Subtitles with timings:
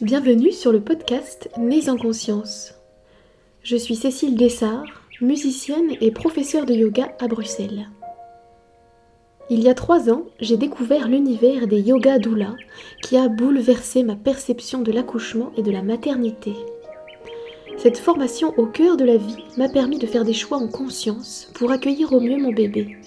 [0.00, 2.74] Bienvenue sur le podcast Nés en conscience.
[3.64, 4.84] Je suis Cécile Dessart,
[5.20, 7.88] musicienne et professeure de yoga à Bruxelles.
[9.50, 12.54] Il y a trois ans, j'ai découvert l'univers des yoga doula
[13.02, 16.52] qui a bouleversé ma perception de l'accouchement et de la maternité.
[17.76, 21.50] Cette formation au cœur de la vie m'a permis de faire des choix en conscience
[21.54, 22.98] pour accueillir au mieux mon bébé.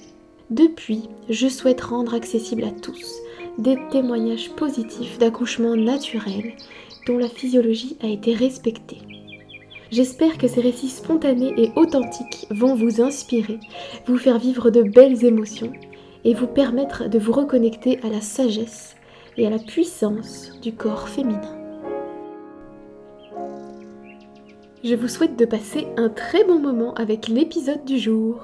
[0.49, 3.21] Depuis, je souhaite rendre accessible à tous
[3.57, 6.53] des témoignages positifs d'accouchement naturel
[7.05, 8.99] dont la physiologie a été respectée.
[9.91, 13.59] J'espère que ces récits spontanés et authentiques vont vous inspirer,
[14.05, 15.73] vous faire vivre de belles émotions
[16.23, 18.95] et vous permettre de vous reconnecter à la sagesse
[19.37, 21.57] et à la puissance du corps féminin.
[24.83, 28.41] Je vous souhaite de passer un très bon moment avec l'épisode du jour.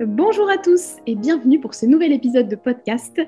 [0.00, 3.20] Bonjour à tous et bienvenue pour ce nouvel épisode de podcast.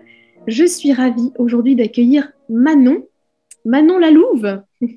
[0.47, 3.06] Je suis ravie aujourd'hui d'accueillir Manon,
[3.64, 4.62] Manon Lalouve.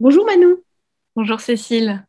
[0.00, 0.56] Bonjour Manon.
[1.16, 2.04] Bonjour Cécile.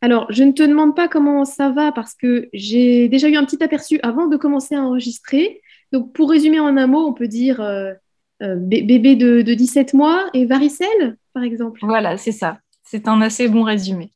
[0.00, 3.44] Alors, je ne te demande pas comment ça va parce que j'ai déjà eu un
[3.44, 5.60] petit aperçu avant de commencer à enregistrer.
[5.92, 7.92] Donc, pour résumer en un mot, on peut dire euh,
[8.42, 11.80] euh, bébé de, 17 mois et varicelle, par exemple.
[11.82, 12.60] Voilà, c'est ça.
[12.84, 14.12] C'est un assez bon résumé.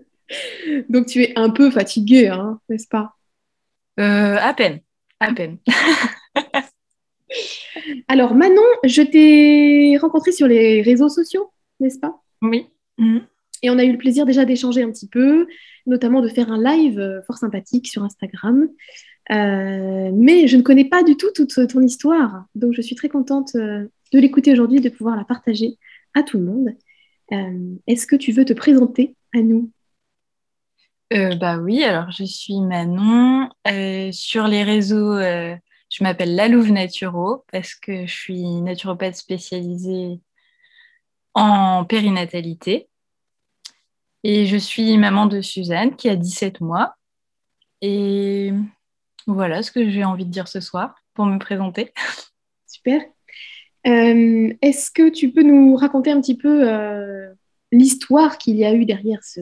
[0.88, 3.16] Donc, tu es un peu fatiguée, hein, n'est-ce pas?
[4.00, 4.80] Euh, À peine,
[5.20, 5.58] à peine.
[8.08, 12.22] Alors, Manon, je t'ai rencontré sur les réseaux sociaux, n'est-ce pas?
[12.42, 12.66] Oui.
[12.98, 13.22] Mhm.
[13.62, 15.46] Et on a eu le plaisir déjà d'échanger un petit peu,
[15.86, 18.68] notamment de faire un live euh, fort sympathique sur Instagram.
[19.32, 23.08] Euh, mais je ne connais pas du tout toute ton histoire, donc je suis très
[23.08, 25.78] contente euh, de l'écouter aujourd'hui, de pouvoir la partager
[26.14, 26.68] à tout le monde.
[27.88, 29.72] Est-ce que tu veux te présenter à nous?
[31.10, 33.48] Bah oui, alors je suis Manon.
[34.12, 35.18] sur les réseaux,
[35.96, 40.20] je m'appelle Lalouve Naturo parce que je suis naturopathe spécialisée
[41.32, 42.90] en périnatalité.
[44.22, 46.96] Et je suis maman de Suzanne qui a 17 mois.
[47.80, 48.52] Et
[49.26, 51.94] voilà ce que j'ai envie de dire ce soir pour me présenter.
[52.66, 53.00] Super.
[53.86, 57.32] Euh, est-ce que tu peux nous raconter un petit peu euh,
[57.72, 59.40] l'histoire qu'il y a eu derrière ce,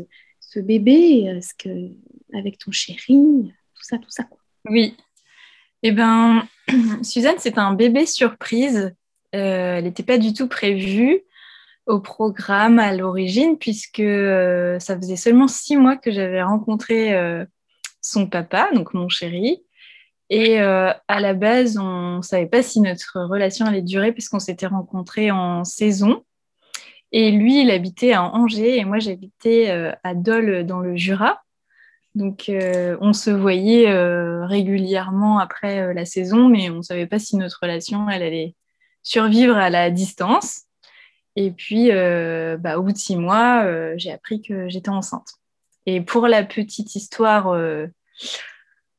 [0.61, 1.91] bébé, ce que,
[2.33, 4.29] avec ton chéri, tout ça, tout ça
[4.71, 4.97] Oui,
[5.87, 6.49] eh bien,
[7.03, 8.95] Suzanne, c'est un bébé surprise.
[9.35, 11.21] Euh, elle n'était pas du tout prévue
[11.87, 17.45] au programme à l'origine, puisque euh, ça faisait seulement six mois que j'avais rencontré euh,
[18.01, 19.63] son papa, donc mon chéri.
[20.31, 24.67] Et à la base, on ne savait pas si notre relation allait durer, puisqu'on s'était
[24.67, 26.25] rencontrés en saison.
[27.13, 29.71] Et lui, il habitait à Angers, et moi, j'habitais
[30.03, 31.44] à Dole, dans le Jura.
[32.15, 37.07] Donc, euh, on se voyait euh, régulièrement après euh, la saison, mais on ne savait
[37.07, 38.55] pas si notre relation elle allait
[39.03, 40.63] survivre à la distance.
[41.37, 43.67] Et puis, bah, au bout de six mois,
[43.97, 45.27] j'ai appris que j'étais enceinte.
[45.85, 47.53] Et pour la petite histoire,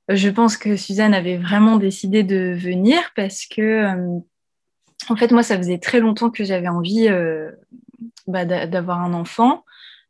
[0.09, 3.86] je pense que Suzanne avait vraiment décidé de venir parce que,
[5.08, 7.08] en fait, moi, ça faisait très longtemps que j'avais envie
[8.28, 9.64] bah, d'avoir un enfant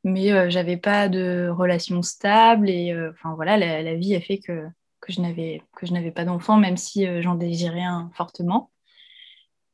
[0.06, 4.68] mais euh, j'avais pas de relation stable et euh, voilà la, vie a fait que,
[5.02, 8.72] que je n'avais que je n'avais pas d'enfant même si euh, j'en désirais un fortement.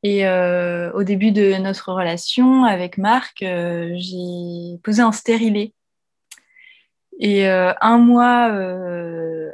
[0.04, 5.74] Et au début de notre relation avec Marc j'ai posé un stérilet.
[7.20, 8.50] Et un mois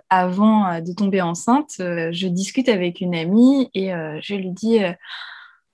[0.09, 3.91] avant de tomber enceinte je discute avec une amie et
[4.23, 4.79] je lui dis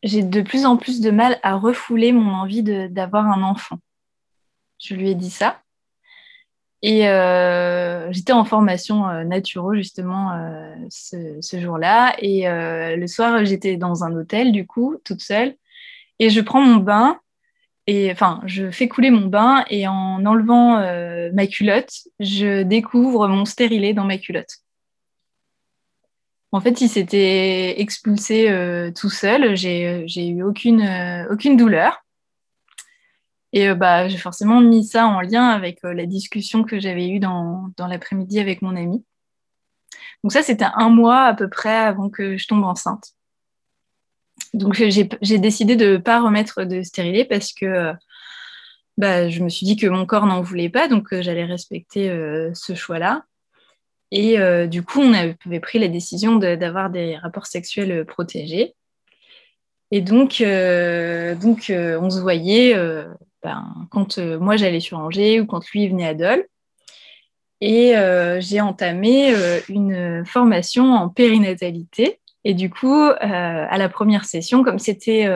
[0.03, 3.79] j'ai de plus en plus de mal à refouler mon envie d'avoir un enfant
[4.79, 5.61] je lui ai dit ça.
[6.87, 9.25] Et euh, j'étais en formation euh,
[9.73, 12.15] justement euh, ce, jour-là.
[12.19, 15.57] Et le soir, j'étais dans un hôtel, du coup, toute seule.
[16.19, 17.19] Et je prends mon bain.
[17.87, 19.65] Et enfin, je fais couler mon bain.
[19.71, 20.79] Et en enlevant
[21.33, 24.59] ma culotte, je découvre mon stérilet dans ma culotte.
[26.53, 29.57] En fait, il s'était expulsé tout seul.
[29.57, 32.04] J'ai eu aucune, aucune douleur.
[33.55, 37.09] Et euh, bah, j'ai forcément mis ça en lien avec euh, la discussion que j'avais
[37.09, 39.05] eue dans, dans l'après-midi avec mon ami.
[40.25, 43.13] Donc ça, c'était un mois à peu près avant que je tombe enceinte.
[44.55, 47.93] Donc j'ai décidé de ne pas remettre de stérilet parce que
[48.99, 52.09] bah, je me suis dit que mon corps n'en voulait pas, donc euh, j'allais respecter
[52.55, 53.25] ce choix-là.
[54.11, 54.37] Et
[54.69, 58.75] du coup, on avait pris la décision d'avoir des rapports sexuels protégés.
[59.91, 62.75] Et donc, donc on se voyait
[63.45, 66.47] ben, quand euh, moi j'allais sur Angers ou quand lui venait à Dole.
[67.61, 74.25] Et euh, j'ai entamé euh, une formation en périnatalité Et du coup, à la première
[74.25, 75.27] session, comme c'était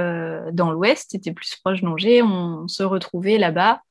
[0.52, 3.82] dans l'Ouest, c'était plus proche d'Angers, on se retrouvait là-bas.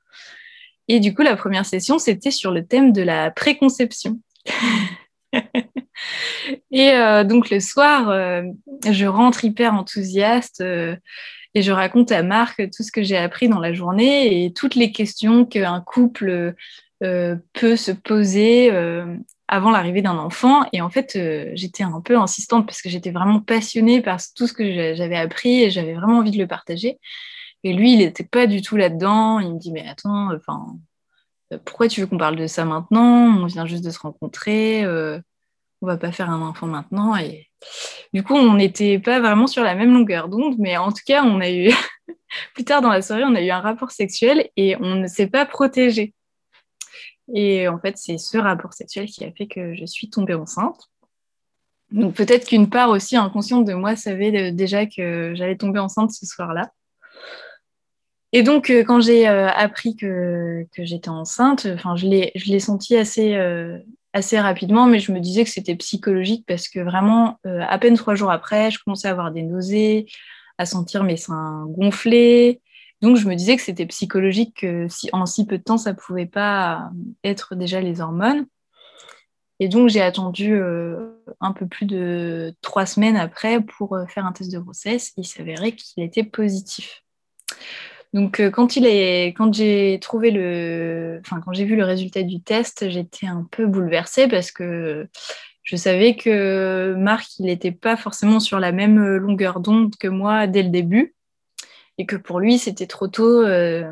[0.87, 4.19] Et du coup, la première session, c'était sur le thème de la préconception.
[6.71, 6.91] et
[7.25, 8.11] donc le soir,
[8.87, 10.63] je rentre hyper enthousiaste
[11.57, 14.75] et je raconte à Marc tout ce que j'ai appris dans la journée et toutes
[14.75, 16.53] les questions qu'un couple
[17.01, 19.17] euh, peut se poser euh,
[19.47, 20.67] avant l'arrivée d'un enfant.
[20.71, 24.45] Et en fait, euh, j'étais un peu insistante parce que j'étais vraiment passionnée par tout
[24.45, 26.99] ce que j'avais appris et j'avais vraiment envie de le partager.
[27.63, 29.39] Et lui, il n'était pas du tout là-dedans.
[29.39, 30.77] Il me dit, mais attends, enfin,
[31.65, 33.35] pourquoi tu veux qu'on parle de ça maintenant?
[33.41, 34.85] On vient juste de se rencontrer.
[34.85, 37.15] on va pas faire un enfant maintenant.
[38.13, 41.23] Du coup, on n'était pas vraiment sur la même longueur d'onde, mais en tout cas,
[41.23, 41.71] on a eu
[42.53, 45.27] plus tard dans la soirée, on a eu un rapport sexuel et on ne s'est
[45.27, 46.13] pas protégé.
[47.33, 50.89] Et en fait, c'est ce rapport sexuel qui a fait que je suis tombée enceinte.
[51.91, 56.25] Donc peut-être qu'une part aussi inconsciente de moi savait déjà que j'allais tomber enceinte ce
[56.25, 56.71] soir-là.
[58.33, 63.35] Et donc euh, quand j'ai euh, appris que, j'étais enceinte, enfin je l'ai senti assez,
[63.35, 63.77] euh,
[64.17, 68.15] assez rapidement, mais je me disais que c'était psychologique parce que vraiment, à peine trois
[68.15, 70.07] jours après, je commençais à avoir des nausées,
[70.57, 72.61] à sentir mes seins gonflés,
[73.01, 75.93] donc, je me disais que c'était psychologique, que si, en si peu de temps, ça
[75.93, 76.89] pouvait pas
[77.23, 78.47] être déjà les hormones.
[79.59, 84.25] Et donc, j'ai attendu euh, un peu plus de trois semaines après pour euh, faire
[84.25, 85.13] un test de grossesse.
[85.17, 87.03] Il s'avérait qu'il était positif.
[88.13, 92.89] Donc, euh, quand, quand j'ai trouvé le, enfin, quand j'ai vu le résultat du test,
[92.89, 95.07] j'étais un peu bouleversée parce que
[95.63, 100.47] je savais que Marc, il n'était pas forcément sur la même longueur d'onde que moi
[100.47, 101.15] dès le début
[101.97, 103.91] et que pour lui, c'était trop tôt euh,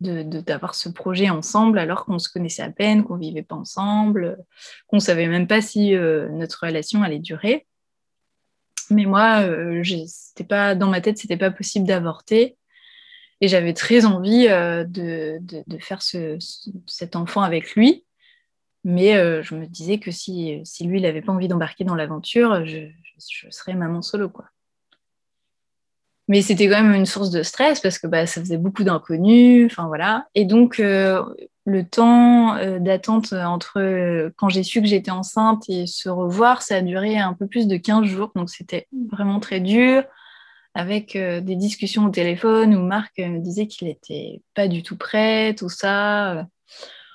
[0.00, 4.38] d'avoir ce projet ensemble alors qu'on se connaissait à peine, qu'on vivait pas ensemble,
[4.86, 7.66] qu'on savait même pas si euh, notre relation allait durer.
[8.90, 9.82] Mais moi, euh,
[10.48, 12.56] pas dans ma tête, c'était pas possible d'avorter.
[13.40, 16.38] Et j'avais très envie euh, de, de, faire ce,
[16.86, 18.04] cet enfant avec lui.
[18.84, 22.64] Mais je me disais que si, si lui, il n'avait pas envie d'embarquer dans l'aventure,
[22.64, 22.86] je,
[23.50, 24.28] serais maman solo.
[24.28, 24.46] quoi.
[26.28, 29.74] Mais c'était quand même une source de stress parce que bah, ça faisait beaucoup d'inconnus.
[29.78, 30.28] Voilà.
[30.34, 31.22] Et donc, euh,
[31.64, 36.60] le temps euh, d'attente entre euh, quand j'ai su que j'étais enceinte et se revoir,
[36.60, 38.30] ça a duré un peu plus de 15 jours.
[38.36, 40.04] Donc, c'était vraiment très dur
[40.74, 45.54] avec des discussions au téléphone où Marc me disait qu'il n'était pas du tout prêt,
[45.54, 46.46] tout ça.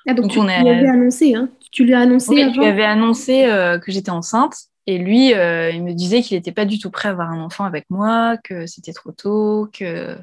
[0.07, 3.43] Ah, donc, tu, lui avais annoncé, hein Tu lui as annoncé oui, je lui annoncé
[3.81, 4.69] que j'étais enceinte.
[4.85, 7.39] Et lui, euh, il me disait qu'il n'était pas du tout prêt à avoir un
[7.39, 10.17] enfant avec moi, que c'était trop tôt, que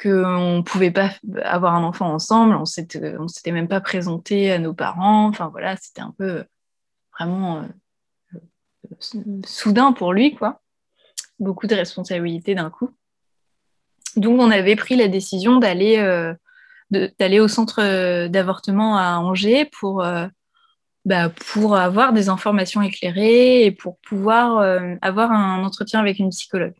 [0.00, 1.10] qu'on ne pouvait pas
[1.42, 5.26] avoir un enfant ensemble, on on s'était même pas présenté à nos parents.
[5.26, 6.44] Enfin voilà, c'était un peu
[7.18, 7.66] vraiment
[8.34, 8.38] euh,
[9.44, 10.62] soudain pour lui, quoi.
[11.40, 12.90] Beaucoup de responsabilités d'un coup.
[14.16, 16.34] Donc on avait pris la décision d'aller euh,
[17.18, 20.02] d'aller au centre d'avortement à Angers pour
[21.06, 26.30] bah, pour avoir des informations éclairées et pour pouvoir euh, avoir un entretien avec une
[26.30, 26.74] psychologue.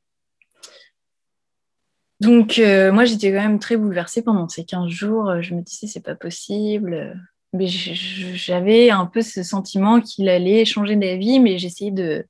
[2.21, 5.41] Donc, euh, moi, j'étais quand même très bouleversée pendant ces 15 jours.
[5.41, 7.19] Je me disais, c'est pas possible.
[7.55, 12.27] Mais j'avais un peu ce sentiment qu'il allait changer d'avis, mais j'essayais de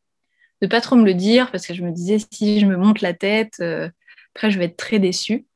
[0.62, 3.00] ne pas trop me le dire parce que je me disais, si je me monte
[3.00, 3.88] la tête, euh,
[4.34, 5.46] après, je vais être très déçue.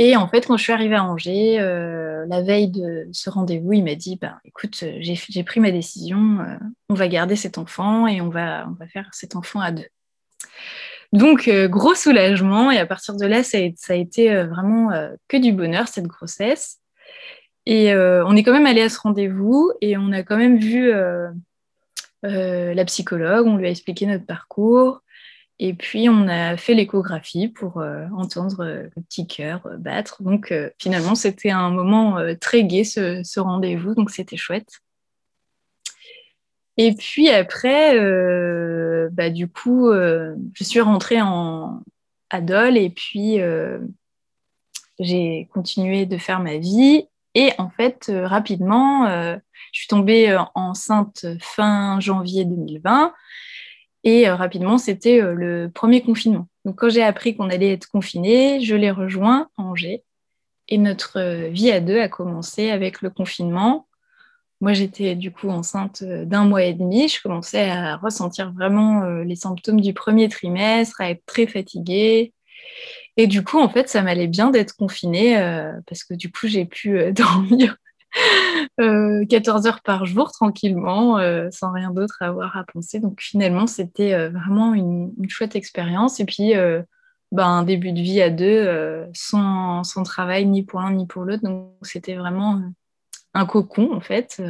[0.00, 3.72] Et en fait, quand je suis arrivée à Angers, euh, la veille de ce rendez-vous,
[3.72, 6.56] il m'a dit bah, écoute, j'ai pris ma décision, euh,
[6.88, 9.88] on va garder cet enfant et on va, on va faire cet enfant à deux.
[11.12, 12.70] Donc, euh, gros soulagement.
[12.70, 14.90] Et à partir de là, ça a, été vraiment
[15.26, 16.78] que du bonheur, cette grossesse.
[17.66, 20.92] Et on est quand même allé à ce rendez-vous et on a quand même vu
[22.22, 25.02] la psychologue, on lui a expliqué notre parcours.
[25.60, 30.22] Et puis, on a fait l'échographie pour euh, entendre euh, le petit cœur euh, battre.
[30.22, 33.94] Donc, finalement, c'était un moment très gai, ce, rendez-vous.
[33.94, 34.80] Donc, c'était chouette.
[36.80, 37.98] Et puis après,
[39.10, 41.82] bah, du coup, je suis rentrée en,
[42.30, 43.40] à Dole et puis
[45.00, 47.08] j'ai continué de faire ma vie.
[47.38, 49.38] Et en fait, rapidement, je
[49.78, 53.12] suis tombée enceinte fin janvier 2020.
[54.04, 56.48] Et euh, rapidement, c'était euh, le premier confinement.
[56.64, 60.04] Donc, quand j'ai appris qu'on allait être confiné, je l'ai rejoint à Angers.
[60.68, 63.86] Et notre euh, vie à deux a commencé avec le confinement.
[64.60, 67.08] Moi, j'étais du coup enceinte d'un mois et demi.
[67.08, 72.32] Je commençais à ressentir vraiment les symptômes du premier trimestre, à être très fatiguée.
[73.18, 75.36] Et du coup, en fait, ça m'allait bien d'être confinée
[75.86, 77.76] parce que du coup, j'ai pu dormir
[78.78, 81.18] 14 heures par jour tranquillement,
[81.50, 83.00] sans rien d'autre à avoir à penser.
[83.00, 86.20] Donc finalement, c'était vraiment une, chouette expérience.
[86.20, 86.52] Et puis,
[87.32, 91.24] ben, un début de vie à deux, sans, sans, travail ni pour l'un ni pour
[91.24, 91.42] l'autre.
[91.42, 92.62] Donc c'était vraiment
[93.34, 94.40] un cocon en fait.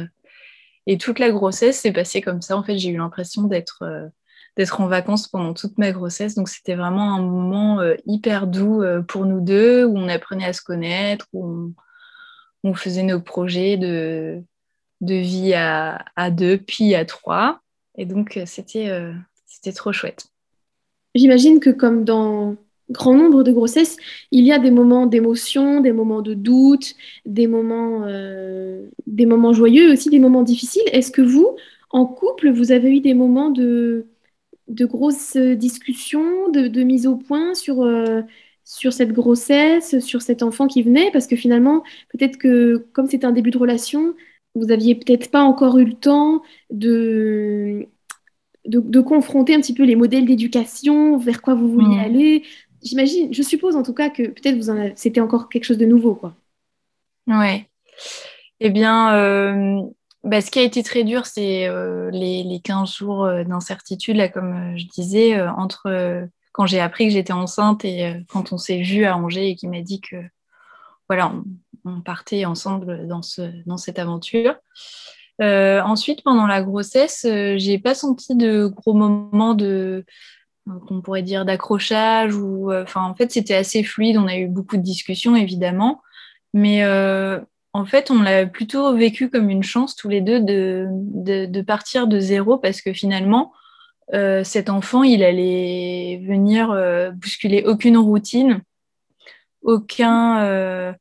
[0.85, 2.55] Et toute la grossesse s'est passée comme ça.
[2.55, 4.11] En fait, j'ai eu l'impression d'être
[4.59, 6.35] d'être en vacances pendant toute ma grossesse.
[6.35, 10.43] Donc c'était vraiment un moment euh, hyper doux euh, pour nous deux, où on apprenait
[10.43, 11.71] à se connaître, où
[12.65, 14.43] on, faisait nos projets de,
[14.99, 17.61] de vie à, à, deux, puis à trois.
[17.97, 20.27] Et donc euh, c'était trop chouette.
[21.15, 22.57] J'imagine que comme dans
[22.89, 23.95] grand nombre de grossesses,
[24.31, 28.05] il y a des moments d'émotion, des moments de doute, des moments,
[29.07, 30.83] des moments joyeux, aussi des moments difficiles.
[30.91, 31.55] Est-ce que vous,
[31.91, 34.07] en couple, vous avez eu des moments de,
[34.69, 38.21] de grosses discussions, de, mise au point sur, euh,
[38.63, 43.25] sur cette grossesse, sur cet enfant qui venait, parce que finalement, peut-être que comme c'est
[43.25, 44.15] un début de relation,
[44.55, 47.87] vous aviez peut-être pas encore eu le temps de,
[48.65, 52.43] de, confronter un petit peu les modèles d'éducation, vers quoi vous vouliez aller.
[52.83, 56.15] J'imagine, je suppose en tout cas que peut-être vous c'était encore quelque chose de nouveau,
[56.15, 56.35] quoi.
[57.27, 57.67] Ouais.
[58.59, 59.81] Eh bien, euh,
[60.23, 64.17] bah, ce qui a été très dur, c'est euh, les, les, 15 jours euh, d'incertitude,
[64.17, 68.57] là, comme euh, je disais, entre quand j'ai appris que j'étais enceinte et quand on
[68.57, 70.17] s'est vu à Angers et qui m'a dit que
[71.07, 71.33] voilà,
[71.85, 74.55] on, partait ensemble dans, ce, dans cette aventure.
[75.39, 80.05] ensuite, pendant la grossesse, j'ai pas senti de gros moments de
[81.03, 84.83] pourrait dire d'accrochage ou enfin en fait c'était assez fluide on a eu beaucoup de
[84.83, 85.99] discussions évidemment
[86.53, 86.83] mais
[87.73, 92.07] en fait, on l'a plutôt vécu comme une chance tous les deux de, de, partir
[92.07, 93.53] de zéro parce que finalement,
[94.13, 98.61] euh, cet enfant, il allait venir euh, bousculer aucune routine,
[99.61, 100.41] aucun.
[100.41, 100.93] Euh,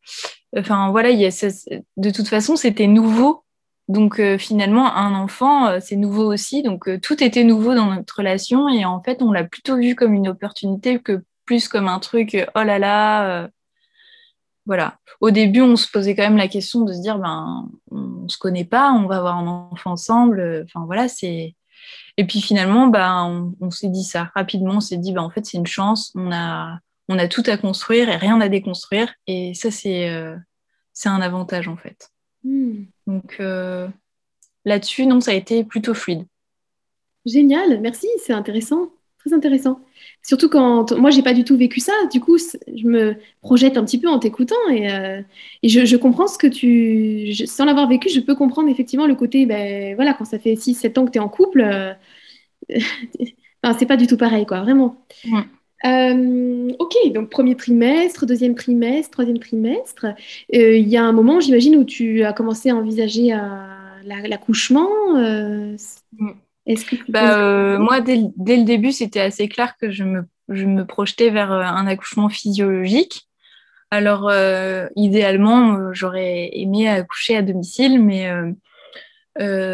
[0.56, 1.64] enfin voilà, y a,
[1.96, 3.44] de toute façon, c'était nouveau.
[3.88, 6.62] Donc finalement, un enfant, c'est nouveau aussi.
[6.62, 10.12] Donc tout était nouveau dans notre relation et en fait, on l'a plutôt vu comme
[10.12, 13.48] une opportunité que plus comme un truc, oh là là
[14.68, 14.98] voilà.
[15.22, 18.37] Au début, on se posait quand même la question de se dire, ben, on se
[18.37, 20.64] connaît pas, on va avoir un enfant ensemble.
[20.64, 21.56] Enfin voilà, c'est.
[22.18, 24.75] Et puis finalement, ben, on, s'est dit ça rapidement.
[24.75, 26.12] On s'est dit, ben, en fait, c'est une chance.
[26.14, 29.10] On a, on a tout à construire et rien à déconstruire.
[29.26, 30.37] Et ça, c'est, euh,
[30.92, 32.10] c'est un avantage en fait.
[32.44, 32.84] Hmm.
[33.06, 33.88] Donc euh,
[34.66, 36.26] là-dessus, non, ça a été plutôt fluide.
[37.25, 39.80] Génial, merci, c'est intéressant, très intéressant.
[40.22, 41.92] Surtout quand moi, j'ai pas du tout vécu ça.
[42.12, 45.22] Du coup, je me projette un petit peu en t'écoutant et, euh,
[45.62, 47.34] je, comprends ce que tu.
[47.46, 50.98] sans l'avoir vécu, je peux comprendre effectivement le côté, ben voilà, quand ça fait 6-7
[50.98, 51.94] ans que tu es en couple, euh,
[53.78, 55.04] c'est pas du tout pareil, quoi, vraiment.
[55.87, 60.06] Euh, ok, donc premier trimestre, deuxième trimestre, troisième trimestre.
[60.50, 63.34] Il y a un moment, j'imagine, où tu as commencé à envisager
[64.04, 64.88] l'accouchement.
[67.08, 71.30] Bah, euh, moi, dès, le début, c'était assez clair que je me, je me, projetais
[71.30, 73.28] vers euh, un accouchement physiologique.
[73.90, 78.30] Alors, euh, idéalement, j'aurais aimé accoucher à domicile, mais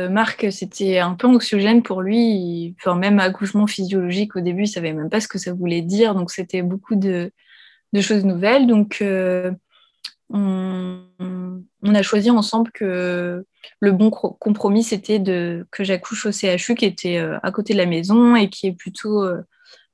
[0.09, 2.77] Marc, c'était un peu anxiogène pour lui.
[2.79, 6.15] Enfin, même accouchement physiologique, au début, il savait même pas ce que ça voulait dire.
[6.15, 7.33] Donc, c'était beaucoup de,
[7.93, 8.69] de, choses nouvelles.
[8.69, 9.03] Donc,
[10.31, 13.45] on, on, a choisi ensemble que
[13.81, 15.23] le bon compromis, c'était
[15.71, 18.73] que j'accouche au CHU qui était euh, à côté de la maison et qui est
[18.73, 19.43] plutôt, euh,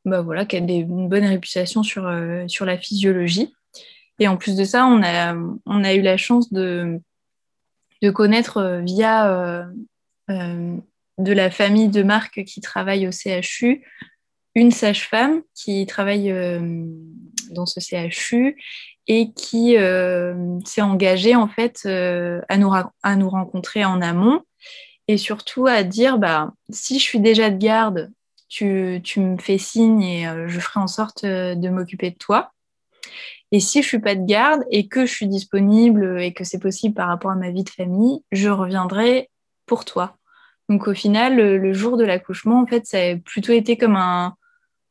[0.05, 3.53] bah voilà, qui a une bonne réputation sur, euh, sur la physiologie.
[4.19, 5.35] Et en plus de ça, on a,
[5.67, 7.01] on a eu la chance de,
[8.03, 9.67] de connaître via
[10.29, 13.83] de la famille de Marc qui travaille au CHU
[14.55, 16.31] une sage-femme qui travaille
[17.51, 18.57] dans ce CHU
[19.13, 22.71] et qui euh, s'est engagée en fait euh, à, nous
[23.03, 24.43] à nous rencontrer en amont
[25.09, 28.13] et surtout à dire bah, si je suis déjà de garde,
[28.49, 32.53] tu, tu me fais signe et euh, je ferai en sorte de m'occuper de toi.
[33.51, 36.61] Et si je suis pas de garde et que je suis disponible et que c'est
[36.61, 39.29] possible par rapport à ma vie de famille, je reviendrai
[39.67, 40.19] pour toi.
[40.69, 44.37] Donc au final, le jour de l'accouchement, en fait, ça a plutôt été comme un,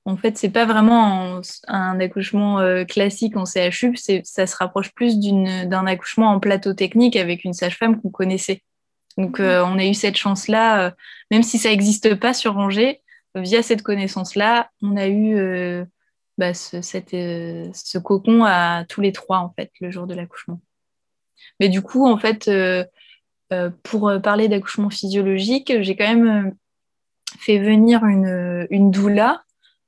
[0.09, 5.19] en fait, c'est pas vraiment un, accouchement euh, classique en CHU, ça se rapproche plus
[5.19, 8.63] d'un accouchement en plateau technique avec une sage-femme qu'on connaissait.
[9.17, 10.91] Donc, euh, on a eu cette chance-là, euh,
[11.29, 13.01] même si ça n'existe pas sur Angers,
[13.35, 15.85] via cette connaissance-là, on a eu
[16.39, 20.59] bah, ce, ce, cocon à tous les trois, en fait, le jour de l'accouchement.
[21.59, 22.49] Mais du coup, en fait,
[23.83, 26.55] pour parler d'accouchement physiologique, j'ai quand même
[27.37, 29.43] fait venir une, une doula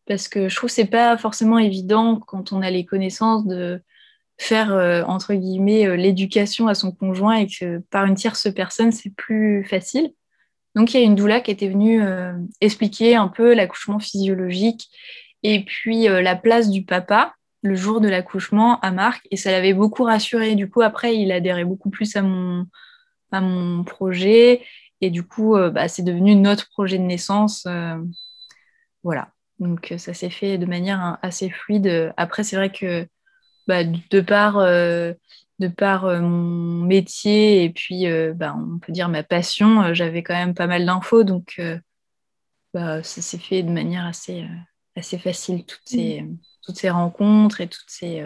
[0.07, 3.81] parce que je trouve que c'est pas forcément évident quand on a les connaissances de
[4.37, 4.71] faire,
[5.07, 10.13] entre guillemets, l'éducation à son conjoint et que par une tierce personne, c'est plus facile.
[10.73, 12.01] Donc, il y a une doula qui était venue
[12.59, 14.89] expliquer un peu l'accouchement physiologique
[15.43, 19.73] et puis la place du papa le jour de l'accouchement à Marc et ça l'avait
[19.73, 20.55] beaucoup rassuré.
[20.55, 22.65] Du coup, après, il adhérait beaucoup plus à mon,
[23.31, 24.63] à mon projet
[25.01, 27.65] et du coup, euh, bah, c'est devenu notre projet de naissance.
[27.67, 27.97] Euh,
[29.03, 29.30] voilà.
[29.61, 32.11] Donc, euh, ça s'est fait de manière assez fluide.
[32.17, 33.07] Après, c'est vrai que
[33.67, 39.93] bah, de par, de par mon métier et puis, bah, on peut dire ma passion,
[39.93, 41.23] j'avais quand même pas mal d'infos.
[41.23, 41.61] Donc,
[42.73, 44.45] bah, ça s'est fait de manière assez,
[44.95, 46.37] assez facile, toutes ces, mmh.
[46.63, 48.25] toutes ces rencontres et toutes ces,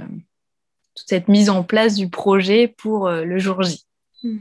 [0.95, 3.85] toute cette mise en place du projet pour le jour J.
[4.23, 4.37] Mmh.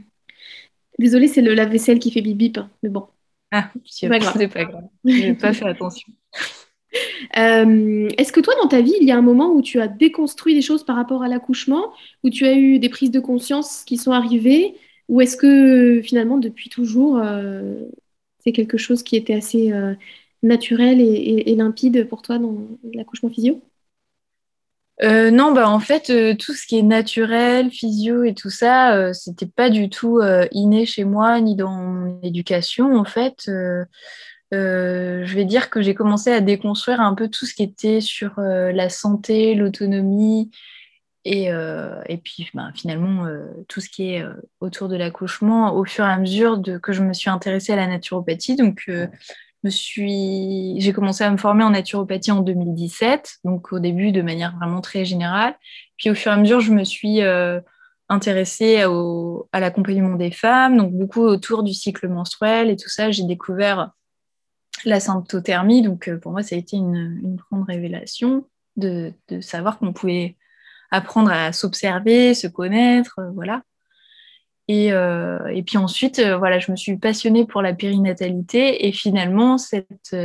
[0.97, 3.07] Désolée, c'est le lave-vaisselle qui fait bip bip, hein, mais bon.
[3.51, 4.47] Ah, c'est pas grave.
[4.47, 4.83] pas grave.
[5.03, 6.11] Je pas fait attention.
[7.37, 9.87] Euh, est-ce que toi, dans ta vie, il y a un moment où tu as
[9.87, 13.83] déconstruit des choses par rapport à l'accouchement, où tu as eu des prises de conscience
[13.83, 14.75] qui sont arrivées,
[15.09, 17.75] ou est-ce que finalement, depuis toujours, euh,
[18.39, 19.93] c'est quelque chose qui était assez euh,
[20.43, 22.57] naturel et, limpide pour toi dans
[22.93, 23.61] l'accouchement physio?
[25.01, 29.69] Non, bah en fait, tout ce qui est naturel, physio et tout ça, c'était pas
[29.69, 30.21] du tout
[30.51, 32.95] inné chez moi ni dans mon éducation.
[32.95, 33.49] En fait,
[34.51, 38.39] je vais dire que j'ai commencé à déconstruire un peu tout ce qui était sur
[38.39, 40.51] la santé, l'autonomie
[41.25, 43.27] et, et puis bah, finalement
[43.67, 44.23] tout ce qui est
[44.59, 47.77] autour de l'accouchement au fur et à mesure de, que je me suis intéressée à
[47.77, 48.55] la naturopathie.
[48.55, 48.87] Donc,
[49.69, 54.55] suis, j'ai commencé à me former en naturopathie en 2017, donc au début de manière
[54.57, 55.55] vraiment très générale.
[55.97, 57.59] Puis au fur et à mesure, je me suis euh,
[58.09, 58.83] intéressée
[59.51, 63.11] à l'accompagnement des femmes, donc beaucoup autour du cycle menstruel et tout ça.
[63.11, 63.91] J'ai découvert
[64.83, 69.93] la symptothermie, donc euh, pour moi, ça a été une, grande révélation de, savoir qu'on
[69.93, 70.35] pouvait
[70.91, 73.63] apprendre à s'observer, se connaître, euh, voilà.
[74.67, 79.59] Et, euh, et, puis ensuite, voilà, je me suis passionnée pour la périnatalité et finalement,
[79.59, 80.15] cette,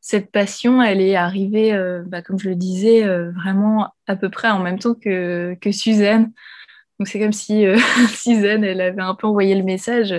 [0.00, 1.72] cette passion, elle est arrivée,
[2.06, 6.32] bah, comme je le disais, vraiment à peu près en même temps que, que Suzanne.
[6.98, 7.64] Donc c'est comme si
[8.16, 10.12] Suzanne, elle avait un peu envoyé le message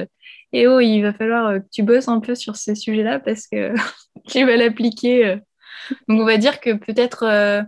[0.54, 3.74] eh oh, il va falloir que tu bosses un peu sur ce sujet-là parce que
[4.28, 5.38] tu vas l'appliquer.
[6.08, 7.66] Donc on va dire que peut-être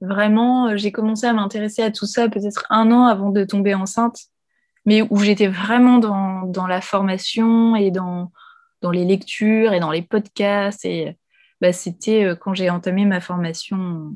[0.00, 4.18] vraiment, j'ai commencé à m'intéresser à tout ça peut-être un an avant de tomber enceinte
[4.84, 8.32] mais où j'étais vraiment dans, dans, la formation et dans,
[8.80, 10.84] dans les lectures et dans les podcasts.
[10.84, 11.16] Et
[11.60, 14.12] bah, c'était euh, quand j'ai entamé ma formation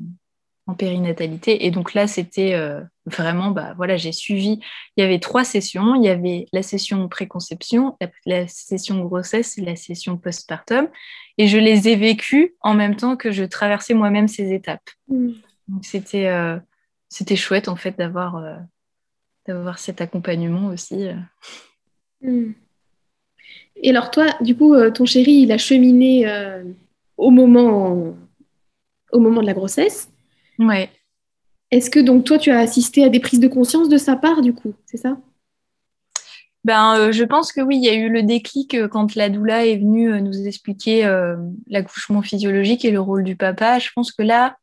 [0.67, 1.65] en périnatalité.
[1.65, 4.59] Et donc là, c'était euh, vraiment, bah, voilà, j'ai suivi.
[4.95, 5.95] Il y avait trois sessions.
[5.95, 10.87] Il y avait la session préconception, la, session grossesse et la session postpartum.
[11.37, 14.89] Et je les ai vécues en même temps que je traversais moi-même ces étapes.
[15.07, 15.31] Mmh.
[15.69, 16.57] Donc c'était euh,
[17.09, 18.41] c'était chouette en fait d'avoir
[19.47, 21.07] d'avoir cet accompagnement aussi.
[21.07, 21.15] Euh.
[22.21, 22.51] Hmm.
[23.77, 26.63] Et alors toi, du coup, euh, ton chéri, il a cheminé euh,
[27.15, 28.15] au, moment,
[29.11, 30.09] au moment de la grossesse.
[30.59, 30.89] Ouais.
[31.71, 34.41] Est-ce que donc toi, tu as assisté à des prises de conscience de sa part,
[34.41, 35.17] du coup, c'est ça?
[36.63, 39.77] Ben, je pense que oui, il y a eu le déclic quand la doula est
[39.77, 41.09] venue nous expliquer
[41.67, 43.79] l'accouchement physiologique et le rôle du papa.
[43.79, 44.57] Je pense que là,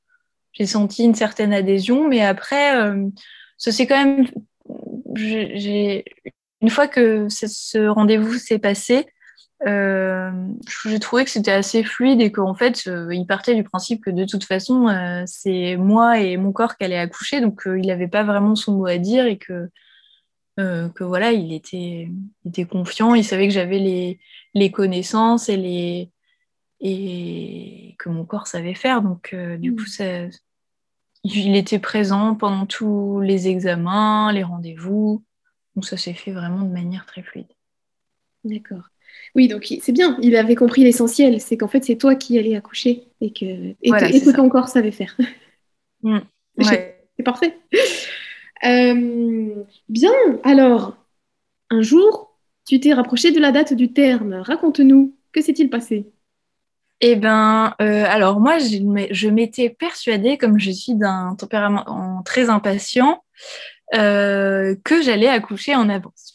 [0.53, 2.75] j'ai senti une certaine adhésion, mais après,
[3.57, 4.27] ça s'est quand même
[5.15, 6.05] j'ai
[6.61, 9.07] une fois que ce rendez-vous s'est passé,
[9.67, 10.31] euh,
[10.89, 14.11] j'ai trouvé que c'était assez fluide et qu'en fait, euh, il partait du principe que
[14.11, 18.09] de toute façon, euh, c'est moi et mon corps qui allait accoucher, donc il n'avait
[18.09, 19.71] pas vraiment son mot à dire et que,
[20.57, 22.11] que voilà, il était,
[22.47, 24.21] était confiant, il savait que j'avais les,
[24.55, 26.11] les, connaissances et, les,
[26.81, 29.77] et que mon corps savait faire, donc du mmh.
[29.77, 30.05] coup, ça,
[31.25, 35.25] il était présent pendant tous les examens, les rendez-vous.
[35.75, 37.49] Donc ça s'est fait vraiment de manière très fluide.
[38.45, 38.91] D'accord.
[39.35, 42.55] Oui, donc c'est bien, il avait compris l'essentiel, c'est qu'en fait c'est toi qui allais
[42.55, 45.17] accoucher et que, et ton corps savait faire.
[46.07, 46.19] Mm.
[46.61, 47.59] C'est parfait.
[48.65, 50.97] Euh, bien, alors,
[51.71, 54.35] un jour, tu t'es rapproché de la date du terme.
[54.35, 56.11] Raconte-nous, que s'est-il passé?
[57.01, 63.23] Eh bien, euh, alors moi, je, m'étais persuadée, comme je suis d'un tempérament très impatient,
[63.95, 66.34] euh, que j'allais accoucher en avance.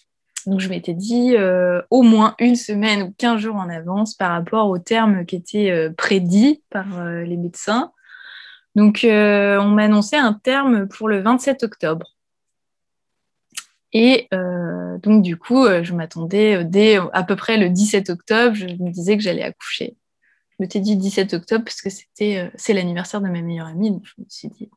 [0.49, 4.31] Donc, je m'étais dit euh, au moins une semaine ou 15 jours en avance par
[4.31, 7.91] rapport au terme qui était prédit par les médecins.
[8.75, 12.15] Donc, on m'a annoncé un terme pour le 27 octobre.
[13.93, 18.91] Et donc, du coup, je m'attendais dès à peu près le 17 octobre, je me
[18.91, 19.97] disais que j'allais accoucher
[20.59, 23.91] me t'ai dit 17 octobre parce que c'était, euh, c'est l'anniversaire de ma meilleure amie.
[23.91, 24.69] Donc je me suis dit,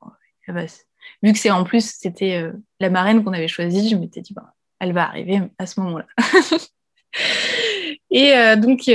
[1.23, 4.55] vu que c'est en plus, c'était la marraine qu'on avait choisie, je m'étais dit, bah,
[4.83, 6.07] elle va arriver à ce moment-là.
[8.11, 8.91] et donc,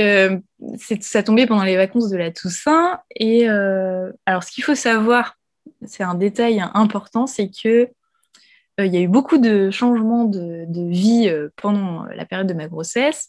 [1.00, 3.00] ça tombait pendant les vacances de la Toussaint.
[3.16, 5.36] Et alors, ce qu'il faut savoir,
[5.86, 7.88] c'est un détail important, c'est que
[8.78, 12.68] il y a eu beaucoup de changements de, de vie pendant la période de ma
[12.68, 13.28] grossesse.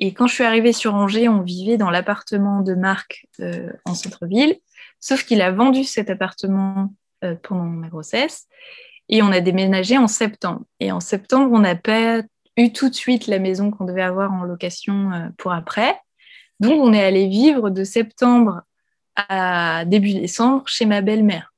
[0.00, 3.94] Et quand je suis arrivée sur Angers, on vivait dans l'appartement de Marc euh, en
[3.94, 4.56] centre-ville,
[4.98, 8.48] sauf qu'il a vendu cet appartement euh, pendant ma grossesse
[9.10, 10.62] et on a déménagé en septembre.
[10.80, 12.22] Et en septembre, on n'a pas
[12.56, 16.00] eu tout de suite la maison qu'on devait avoir en location euh, pour après.
[16.60, 18.62] Donc, on est allé vivre de septembre
[19.16, 21.52] à début décembre chez ma belle-mère.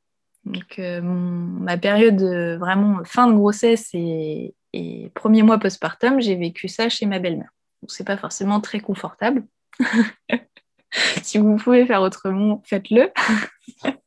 [0.45, 2.21] Donc, ma période
[2.59, 7.51] vraiment fin de grossesse et, et premier mois postpartum, j'ai vécu ça chez ma belle-mère
[7.88, 9.45] c'est pas forcément très confortable.
[11.23, 13.11] si vous pouvez faire autrement, faites-le.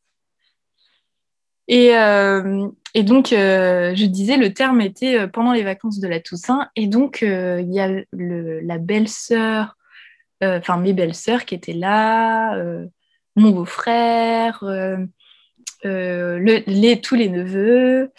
[1.71, 6.19] Euh, et, donc, euh, je disais, le terme était euh, pendant les vacances de la
[6.19, 6.69] Toussaint.
[6.75, 9.75] Et donc, il y a la belle-sœur,
[10.41, 12.55] enfin mes belles-sœurs qui étaient là,
[13.35, 14.59] mon beau-frère,
[17.01, 18.11] tous les neveux,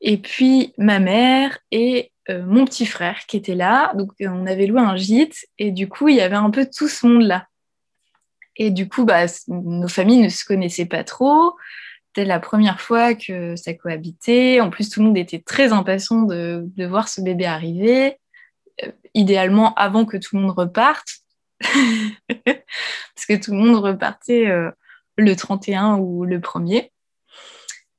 [0.00, 3.92] et puis ma mère et mon petit frère qui était là.
[3.94, 6.88] Donc, on avait loué un gîte et du coup, il y avait un peu tout
[6.88, 7.46] ce monde-là.
[8.56, 11.54] Et du coup, bah, nos familles ne se connaissaient pas trop.
[12.12, 14.60] C'était la première fois que ça cohabitait.
[14.60, 18.18] En plus, tout le monde était très impatient de, voir ce bébé arriver,
[18.84, 21.08] euh, idéalement avant que tout le monde reparte.
[21.60, 24.46] Parce que tout le monde repartait
[25.16, 26.90] le 31 ou le 1er.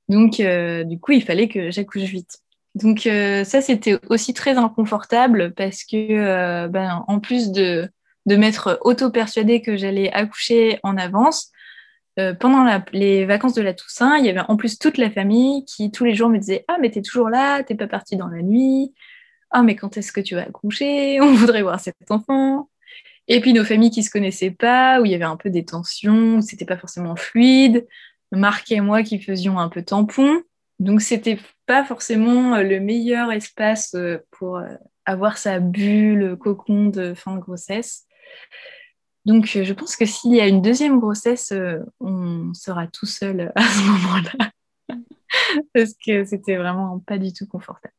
[0.09, 0.41] Donc,
[0.87, 2.41] du coup, il fallait que j'accouche vite.
[2.75, 7.89] Donc euh, ça, c'était aussi très inconfortable parce que, euh, ben, en plus de,
[8.25, 11.51] de m'être auto-persuadée que j'allais accoucher en avance,
[12.21, 15.65] euh, pendant les vacances de la Toussaint, il y avait en plus toute la famille
[15.65, 18.27] qui tous les jours me disait Ah, mais t'es toujours là, t'es pas partie dans
[18.27, 18.93] la nuit.
[19.51, 22.69] Ah, mais quand est-ce que tu vas accoucher On voudrait voir cet enfant.
[23.27, 25.65] Et puis nos familles qui se connaissaient pas, où il y avait un peu des
[25.65, 27.87] tensions, où c'était pas forcément fluide.
[28.31, 30.41] Marc et moi qui faisions un peu tampon.
[30.79, 34.61] Donc, c'était pas forcément euh, le meilleur espace euh, pour
[35.05, 38.05] avoir sa bulle, cocon de fin de grossesse.
[39.25, 41.53] Donc, je pense que s'il y a une deuxième grossesse,
[41.99, 44.51] on sera tout seul à ce moment-là.
[45.73, 47.93] Parce que c'était vraiment pas du tout confortable.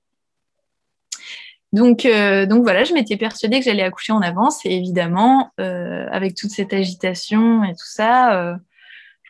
[1.73, 4.67] Donc, donc voilà, je m'étais persuadée que j'allais accoucher en avance.
[4.67, 8.59] Et évidemment, avec toute cette agitation et tout ça,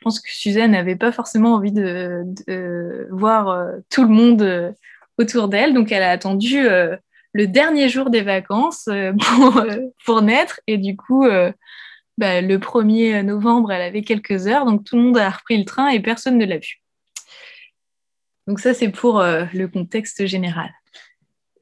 [0.02, 2.26] je pense que Suzanne n'avait pas forcément envie de,
[3.12, 4.72] voir euh, tout le monde euh,
[5.16, 5.74] autour d'elle.
[5.74, 6.96] Donc, elle a attendu euh,
[7.33, 8.88] le dernier jour des vacances
[10.05, 10.61] pour, naître.
[10.66, 11.27] Et du coup,
[12.18, 14.64] bah, le 1er novembre, elle avait quelques heures.
[14.64, 16.83] Donc, tout le monde a repris le train et personne ne l'a vu.
[18.47, 20.71] Donc, ça, c'est pour le contexte général.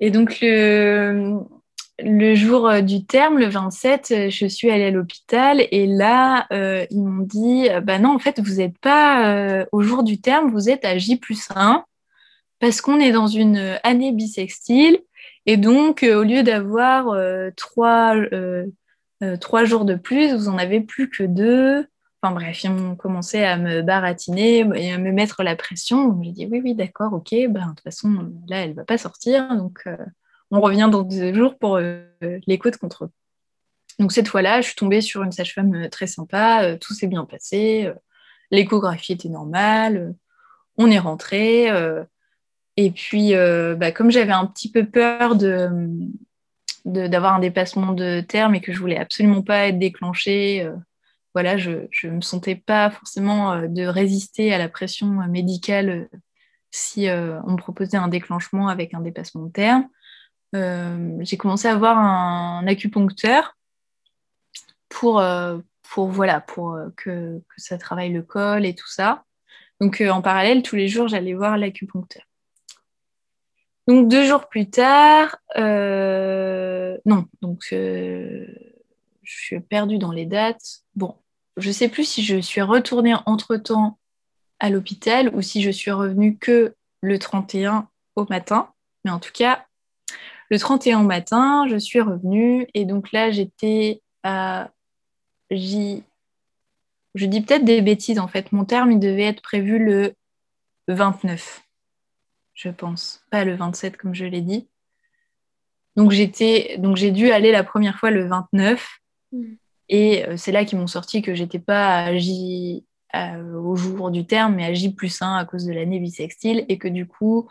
[0.00, 5.62] Et donc, le, jour euh, du terme, le 27, euh, je suis allée à l'hôpital
[5.70, 10.02] et là, euh, ils m'ont dit Bah non, en fait, vous n'êtes pas au jour
[10.02, 11.84] du terme, vous êtes à J plus 1
[12.58, 15.00] parce qu'on est dans une année bisextile
[15.46, 17.16] et donc, au lieu d'avoir
[17.56, 18.14] trois,
[19.40, 21.86] trois, jours de plus, vous en avez plus que deux.
[22.22, 26.08] Enfin bref, ils ont commencé à me baratiner et à me mettre la pression.
[26.08, 28.84] Donc j'ai dit oui, oui, d'accord, ok, bah, de toute façon, là, elle ne va
[28.84, 29.56] pas sortir.
[29.56, 29.86] Donc,
[30.50, 32.04] on revient dans deux jours pour euh,
[32.80, 33.10] contre.
[33.98, 37.06] Donc cette fois-là, je suis tombée sur une sage-femme euh, très sympa, euh, tout s'est
[37.06, 37.92] bien passé,
[38.50, 40.14] l'échographie était normale,
[40.76, 41.70] on est rentré.
[42.86, 43.32] Et puis,
[43.76, 45.36] bah, comme j'avais un petit peu peur
[46.84, 50.68] d'avoir un dépassement de terme et que je voulais absolument pas être déclenchée,
[51.34, 56.08] voilà, je ne me sentais pas forcément de résister à la pression médicale
[56.70, 59.88] si on me proposait un déclenchement avec un dépassement de terme.
[60.54, 63.56] Euh, j'ai commencé à avoir un, acupuncteur
[64.88, 69.24] pour, euh, pour, voilà, pour euh, que, que, ça travaille le col et tout ça.
[69.80, 72.22] Donc en parallèle, tous les jours, j'allais voir l'acupuncteur.
[73.90, 78.46] Donc deux jours plus tard, non, donc je
[79.24, 80.84] suis perdue dans les dates.
[80.94, 81.16] Bon,
[81.56, 83.98] je ne sais plus si je suis retournée entre-temps
[84.60, 88.70] à l'hôpital ou si je suis revenue que le 31 au matin.
[89.04, 89.66] Mais en tout cas,
[90.50, 94.70] le 31 matin, je suis revenue et donc là, j'étais à
[95.50, 96.04] J.
[97.16, 98.52] Je dis peut-être des bêtises en fait.
[98.52, 100.14] Mon terme, il devait être prévu le
[100.86, 101.64] 29,
[102.60, 104.68] je pense, pas le 27 comme je l'ai dit.
[105.96, 108.86] Donc j'étais, donc j'ai dû aller la première fois le 29
[109.32, 109.44] mm.
[109.88, 114.24] et euh, c'est là qu'ils m'ont sorti que j'étais pas à J au jour du
[114.24, 117.48] terme, mais à J plus 1 à cause de l'année bisextile, et que du coup,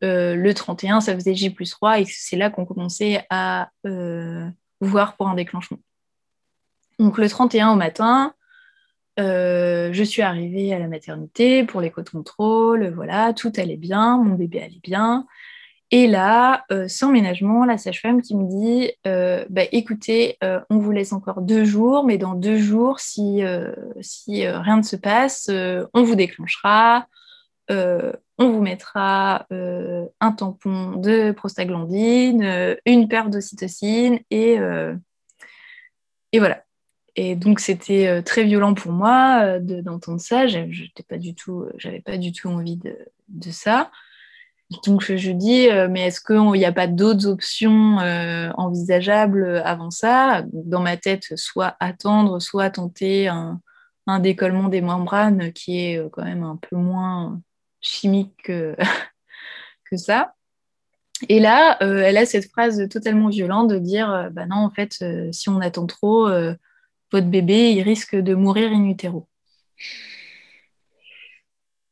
[0.00, 3.68] le 31, ça faisait J plus 3, et c'est là qu'on commençait à
[4.80, 5.80] voir pour un déclenchement.
[6.98, 8.32] Donc le 31 au matin,
[9.18, 14.60] euh, je suis arrivée à la maternité pour l'éco-contrôle, voilà, tout allait bien, mon bébé
[14.60, 15.26] allait bien.
[15.92, 20.36] Et là, euh, sans ménagement, la sage-femme qui me dit euh, bah, écoutez,
[20.68, 25.48] on vous laisse encore deux jours, mais dans deux jours, si, rien ne se passe,
[25.48, 27.06] on vous déclenchera,
[27.70, 34.58] on vous mettra un tampon de prostaglandine, une paire d'ocytocine, et
[36.34, 36.65] voilà.
[37.16, 40.46] Et donc c'était euh, très violent pour moi euh, d'entendre ça.
[40.46, 43.90] Je n'avais pas du tout, j'avais pas du tout envie de, ça.
[44.84, 47.96] Donc je, dis, euh, mais est-ce qu'il n'y a pas d'autres options
[48.56, 50.44] envisageables avant ça?
[50.52, 53.60] Dans ma tête, soit attendre, soit tenter un,
[54.20, 57.40] décollement des membranes qui est quand même un peu moins
[57.80, 58.76] chimique que,
[59.90, 60.34] que ça.
[61.28, 65.02] Et là, elle a cette phrase totalement violente de dire, bah non, en fait,
[65.32, 66.28] si on attend trop,
[67.16, 69.26] votre bébé, il risque de mourir in utero.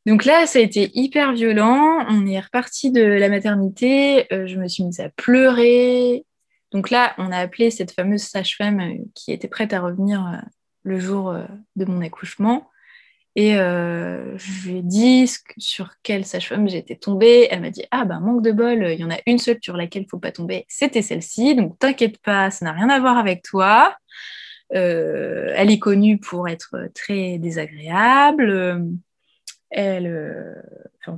[0.05, 2.05] Donc là, ça a été hyper violent.
[2.09, 4.31] On est reparti de la maternité.
[4.31, 6.25] Euh, je me suis mise à pleurer.
[6.71, 10.37] Donc là, on a appelé cette fameuse sage-femme euh, qui était prête à revenir euh,
[10.83, 11.35] le jour
[11.75, 12.69] de mon accouchement.
[13.35, 17.47] Et je lui ai dit sur quelle sage-femme j'étais tombée.
[17.49, 19.75] Elle m'a dit Ah, ben manque de bol, il y en a une seule sur
[19.75, 20.65] laquelle il ne faut pas tomber.
[20.69, 21.55] C'était celle-ci.
[21.55, 23.97] Donc t'inquiète pas, ça n'a rien à voir avec toi.
[24.73, 28.81] Euh, elle est connue pour être très désagréable.
[29.69, 30.53] Elle, euh,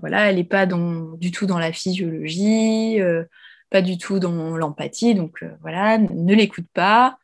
[0.02, 3.24] voilà, elle n'est pas du tout dans la physiologie, euh,
[3.70, 5.16] pas du tout dans l'empathie.
[5.16, 7.18] Donc voilà, ne l'écoute pas.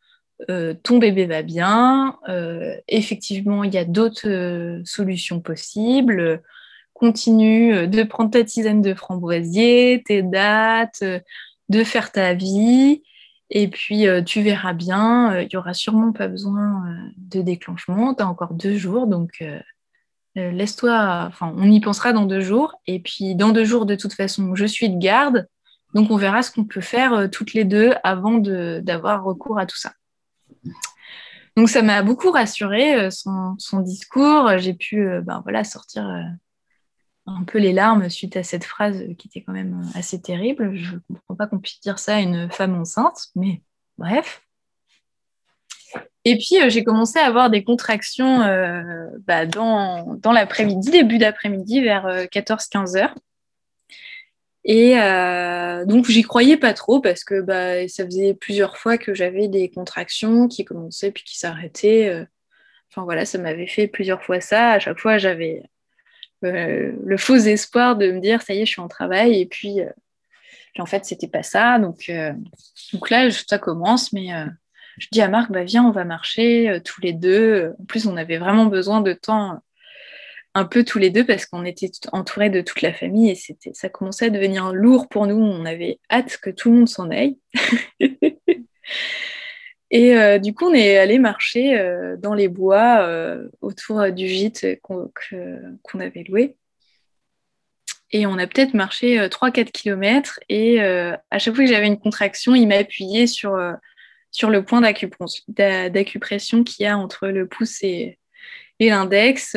[0.82, 2.18] ton bébé va bien.
[2.88, 6.42] effectivement, il y a d'autres solutions possibles
[6.94, 11.02] continue de prendre ta tisane de framboisier, tes dates,
[11.68, 13.02] de faire ta vie.
[13.56, 17.40] Et puis, euh, tu verras bien, euh, il n'y aura sûrement pas besoin euh, de
[17.40, 18.12] déclenchement.
[18.12, 19.42] Tu as encore deux jours, donc
[20.34, 22.74] laisse-toi, enfin, on y pensera dans deux jours.
[22.88, 25.46] Et puis, dans deux jours, de toute façon, je suis de garde.
[25.94, 29.76] Donc, on verra ce qu'on peut faire toutes les deux avant d'avoir recours à tout
[29.76, 29.92] ça.
[31.56, 34.58] Donc, ça m'a beaucoup rassurée, son, son, discours.
[34.58, 36.04] J'ai pu ben, voilà, sortir
[37.26, 40.76] un peu les larmes suite à cette phrase qui était quand même assez terrible.
[40.76, 43.62] Je ne comprends pas qu'on puisse dire ça à une femme enceinte, mais
[43.98, 44.42] bref.
[46.24, 51.82] Et puis, euh, j'ai commencé à avoir des contractions euh, bah, dans, l'après-midi, début d'après-midi,
[51.82, 53.14] vers 14-15 euh, heures.
[54.66, 54.94] Et
[55.86, 59.70] donc, j'y croyais pas trop parce que bah, ça faisait plusieurs fois que j'avais des
[59.70, 62.26] contractions qui commençaient puis qui s'arrêtaient.
[62.90, 64.70] Enfin, voilà, ça m'avait fait plusieurs fois ça.
[64.70, 65.62] À chaque fois, j'avais
[66.44, 69.40] euh, le faux espoir de me dire ça y est, je suis en travail.
[69.40, 69.90] Et puis, euh,
[70.78, 71.78] en fait, c'était pas ça.
[71.78, 72.32] Donc, euh,
[72.92, 74.28] donc là, ça commence, mais
[74.98, 77.74] je dis à Marc, bah, viens, on va marcher tous les deux.
[77.80, 79.60] En plus, on avait vraiment besoin de temps
[80.54, 83.88] un peu tous les deux parce qu'on était entourés de toute la famille et ça
[83.88, 85.36] commençait à devenir lourd pour nous.
[85.36, 87.38] On avait hâte que tout le monde s'en aille.
[89.94, 94.26] Et euh, du coup, on est allé marcher euh, dans les bois euh, autour du
[94.26, 96.56] gîte qu'on avait loué.
[98.10, 100.40] Et on a peut-être marché 3-4 km.
[100.48, 103.56] Et à chaque fois que j'avais une contraction, il m'a appuyé sur,
[104.30, 108.18] sur le point d'acupression qu'il y a entre le pouce et,
[108.78, 109.56] et l'index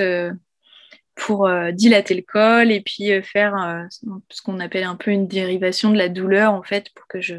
[1.13, 3.87] pour dilater le col et puis faire
[4.29, 7.35] ce qu'on appelle un peu une dérivation de la douleur, en fait, pour que je,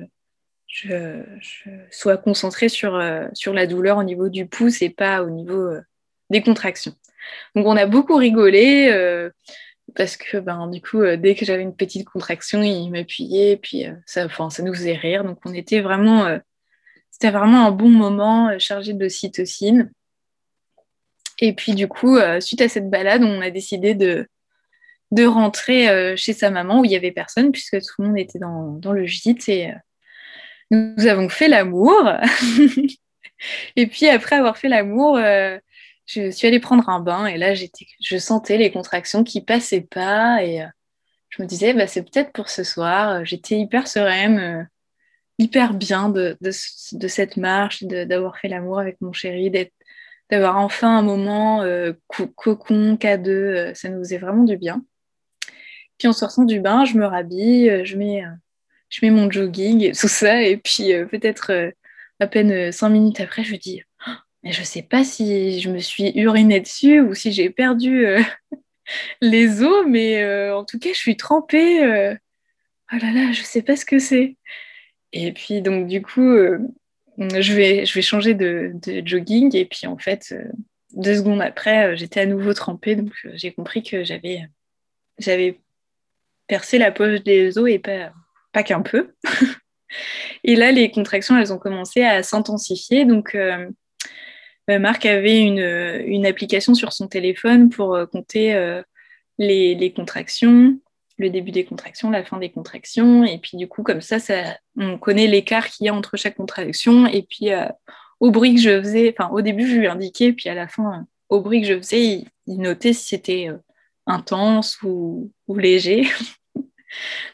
[0.69, 1.23] je,
[1.91, 5.61] sois concentrée sur, euh, sur la douleur au niveau du pouce et pas au niveau
[5.61, 5.81] euh,
[6.31, 6.95] des contractions.
[7.55, 9.31] Donc on a beaucoup rigolé euh,
[9.97, 13.87] parce que ben, du coup, dès que j'avais une petite contraction, il m'appuyait et puis
[14.05, 15.25] ça, ça nous faisait rire.
[15.25, 16.39] Donc on était vraiment,
[17.11, 19.91] c'était vraiment un bon moment chargé d'ocytocine.
[21.41, 24.29] Et puis du coup, suite à cette balade, on a décidé de,
[25.11, 28.39] de rentrer chez sa maman où il n'y avait personne puisque tout le monde était
[28.39, 29.73] dans, dans le gîte et
[30.71, 32.11] nous avons fait l'amour.
[33.77, 35.59] et puis après avoir fait l'amour, euh,
[36.07, 40.43] je suis allée prendre un bain et là, je sentais les contractions qui passaient pas
[40.43, 40.67] et euh,
[41.31, 43.25] je me disais, bah, c'est peut-être pour ce soir.
[43.25, 44.63] J'étais hyper sereine, euh,
[45.39, 49.53] hyper bien de, cette marche, d'avoir fait l'amour avec mon chéri,
[50.31, 51.63] d'avoir enfin un moment
[52.35, 53.75] cocon, K2.
[53.75, 54.83] ça nous faisait vraiment du bien.
[55.99, 58.25] Puis en sortant du bain, je me rhabille, je mets
[58.89, 60.43] je mets mon jogging tout ça.
[60.43, 61.71] Et puis euh, peut-être euh,
[62.21, 64.13] à peine euh, cinq minutes après, je dis oh,
[64.45, 68.07] je ne sais pas si je me suis urinée dessus ou si j'ai perdu
[69.21, 71.81] les os, mais en tout cas, je suis trempée.
[71.83, 74.37] oh là là, je ne sais pas ce que c'est.
[75.13, 76.37] Et puis, donc, du coup,
[77.19, 78.75] je, vais, je vais changer de,
[79.05, 79.55] jogging.
[79.57, 80.35] Et puis, en fait,
[80.95, 82.95] deux secondes après, j'étais à nouveau trempée.
[82.95, 85.61] Donc, j'ai compris que j'avais
[86.47, 88.13] percé la poche des os et pas,
[88.59, 89.13] pas qu'un peu.
[90.43, 93.05] et là, les contractions, elles ont commencé à s'intensifier.
[93.05, 93.69] Donc, euh,
[94.69, 98.83] euh, Marc avait une, application sur son téléphone pour euh, compter
[99.39, 100.77] les, contractions,
[101.19, 103.23] le début des contractions, la fin des contractions.
[103.23, 106.37] Et puis, du coup, comme ça, ça on connaît l'écart qu'il y a entre chaque
[106.37, 107.07] contraction.
[107.07, 107.51] Et puis,
[108.19, 111.07] au bruit que je faisais, enfin, au début, je lui indiquais, puis à la fin,
[111.29, 113.51] au bruit que je faisais, il, notait si c'était
[114.07, 116.09] intense ou léger.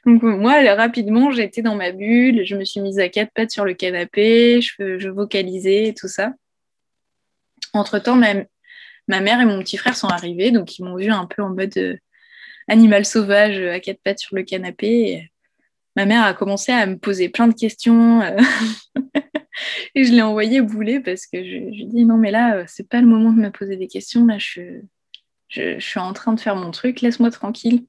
[0.06, 3.64] Donc moi, rapidement, j'étais dans ma bulle, je me suis mise à quatre pattes sur
[3.64, 6.32] le canapé, je, vocalisais tout ça.
[7.72, 11.42] Entre-temps, ma, mère et mon petit frère sont arrivés, donc ils m'ont vu un peu
[11.42, 11.96] en mode euh,
[12.68, 15.30] animal sauvage à quatre pattes sur le canapé.
[15.96, 18.22] ma mère a commencé à me poser plein de questions.
[18.22, 18.38] Euh,
[19.94, 22.64] et je l'ai envoyé bouler parce que je, lui ai dit non mais là euh,
[22.66, 24.82] c'est pas le moment de me poser des questions là je,
[25.78, 27.86] suis en train de faire mon truc laisse-moi tranquille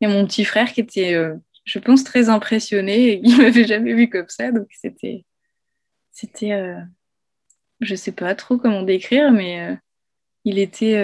[0.00, 3.94] et mon petit frère qui était, euh, je pense, très impressionné et qui m'avait jamais
[3.94, 4.52] vu comme ça.
[4.52, 5.24] Donc c'était,
[6.12, 6.80] c'était, euh,
[7.80, 9.76] je sais pas trop comment décrire, mais euh,
[10.44, 10.96] il était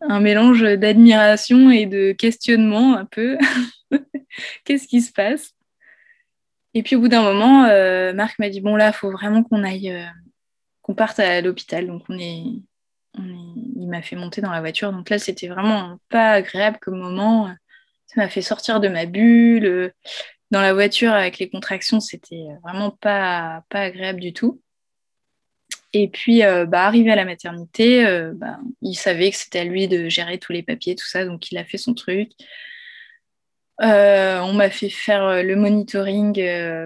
[0.00, 3.38] un mélange d'admiration et de questionnement un peu.
[4.64, 5.52] Qu'est-ce qui se passe?
[6.74, 7.62] Et puis au bout d'un moment,
[8.14, 9.94] Marc m'a dit bon là, faut vraiment qu'on aille,
[10.82, 11.86] qu'on parte à l'hôpital.
[11.86, 12.42] Donc on est,
[13.18, 14.92] il m'a fait monter dans la voiture.
[14.92, 17.48] Donc là, c'était vraiment pas agréable comme moment.
[18.06, 19.92] Ça m'a fait sortir de ma bulle.
[20.50, 24.60] Dans la voiture avec les contractions, c'était vraiment pas, pas agréable du tout.
[25.92, 29.64] Et puis, euh, bah, arrivé à la maternité, euh, bah, il savait que c'était à
[29.64, 32.30] lui de gérer tous les papiers, tout ça, donc il a fait son truc.
[33.80, 36.42] Euh, on m'a fait faire le monitoring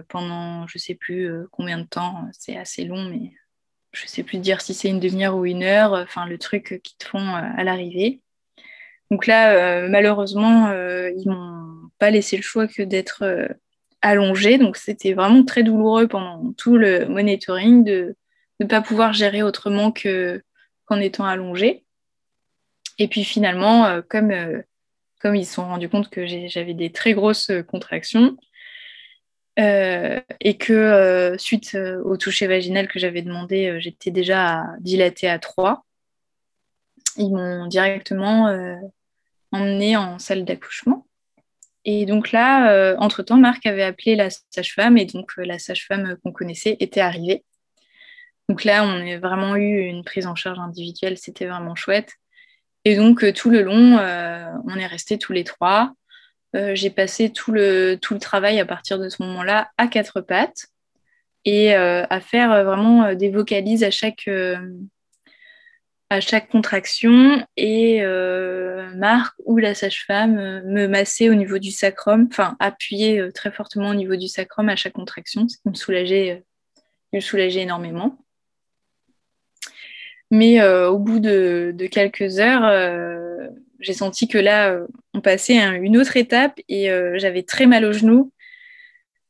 [0.08, 3.32] pendant je sais plus combien de temps, c'est assez long, mais
[3.92, 6.96] je sais plus dire si c'est une demi-heure ou une heure, enfin le truc qu'ils
[6.96, 8.20] te font euh, à l'arrivée.
[9.10, 13.48] Donc là, euh, malheureusement, euh, ils m'ont pas laissé le choix que d'être
[14.00, 14.56] allongé.
[14.56, 18.16] Donc c'était vraiment très douloureux pendant tout le monitoring de
[18.60, 21.84] ne pas pouvoir gérer autrement qu'en étant allongé.
[22.98, 24.32] Et puis finalement, comme,
[25.20, 28.36] comme ils se sont rendus compte que j'avais des très grosses contractions,
[29.58, 35.28] euh, et que euh, suite euh, au toucher vaginal que j'avais demandé, j'étais déjà dilatée
[35.28, 35.84] à 3.
[37.18, 38.48] Ils m'ont directement
[39.52, 41.06] emmenée en salle d'accouchement.
[41.84, 46.76] Et donc là, entre-temps, Marc avait appelé la sage-femme et donc la sage-femme qu'on connaissait
[46.80, 47.44] était arrivée.
[48.48, 52.14] Donc là, on a vraiment eu une prise en charge individuelle, c'était vraiment chouette.
[52.86, 55.92] Et donc tout le long, on est restés tous les trois.
[56.54, 60.20] Euh, j'ai passé tout le, tout le travail à partir de ce moment-là à quatre
[60.20, 60.66] pattes
[61.44, 64.28] et euh, à faire euh, vraiment des vocalises à chaque,
[66.10, 67.46] à chaque contraction.
[67.56, 68.02] Et
[68.94, 73.94] Marc ou la sage-femme me massait au niveau du sacrum, enfin appuyer très fortement au
[73.94, 76.44] niveau du sacrum à chaque contraction, ce qui me soulageait,
[77.12, 78.18] me soulageait énormément.
[80.30, 83.50] Mais au bout de quelques heures,
[83.82, 87.66] j'ai senti que là, euh, on passait à une autre étape et euh, j'avais très
[87.66, 88.32] mal au genou.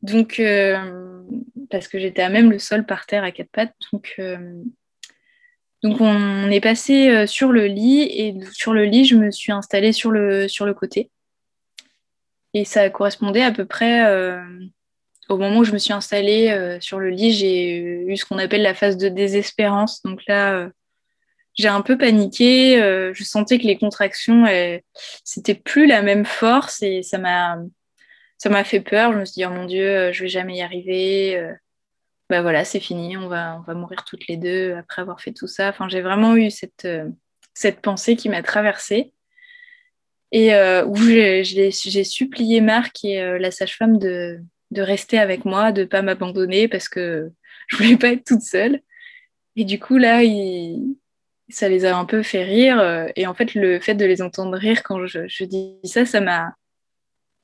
[0.03, 1.23] Donc, euh,
[1.71, 3.75] parce que j'étais à même le sol par terre à quatre pattes.
[3.93, 4.21] Donc,
[5.83, 9.93] donc on est passé sur le lit et sur le lit, je me suis installée
[9.93, 11.11] sur le, sur le côté.
[12.55, 14.05] Et ça correspondait à peu près
[15.29, 18.63] au moment où je me suis installée sur le lit, j'ai eu ce qu'on appelle
[18.63, 20.03] la phase de désespérance.
[20.03, 20.69] Donc là,
[21.55, 22.81] j'ai un peu paniqué.
[22.81, 24.47] Euh, je sentais que les contractions,
[25.25, 27.59] c'était plus la même force et ça m'a,
[28.39, 29.13] ça m'a fait peur.
[29.13, 31.37] Je me suis dit, oh mon Dieu, euh, je vais jamais y arriver.
[31.37, 31.53] Euh,
[32.31, 35.33] bah voilà, c'est fini, on va, on va mourir toutes les deux après avoir fait
[35.33, 35.69] tout ça.
[35.69, 36.89] Enfin, j'ai vraiment eu cette,
[37.53, 39.13] cette pensée qui m'a traversée
[40.31, 40.55] et
[40.87, 44.41] où j'ai supplié Marc et la sage-femme de,
[44.71, 47.31] de rester avec moi, de ne pas m'abandonner parce que
[47.67, 48.81] je voulais pas être toute seule.
[49.57, 50.97] Et du coup, là, il,
[51.53, 52.81] ça les a un peu fait rire.
[52.81, 56.21] Euh, et en fait, le fait de les entendre rire quand je, dis ça, ça
[56.21, 56.55] m'a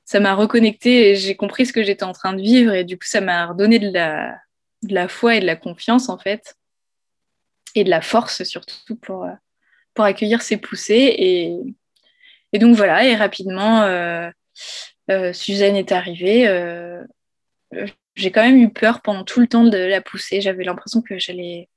[0.05, 2.73] ça m'a reconnecté et j'ai compris ce que j'étais en train de vivre.
[2.73, 4.35] Et du coup, ça m'a redonné de la,
[4.83, 6.55] de la foi et de la confiance, en fait.
[7.75, 9.33] Et de la force, surtout, pour, euh,
[9.93, 11.13] pour accueillir ces poussées.
[11.17, 11.59] Et,
[12.53, 13.05] et donc, voilà.
[13.05, 14.31] Et rapidement, euh,
[15.33, 16.47] Suzanne est arrivée.
[18.15, 20.41] j'ai quand même eu peur pendant tout le temps de la poussée.
[20.41, 21.69] J'avais l'impression que j'allais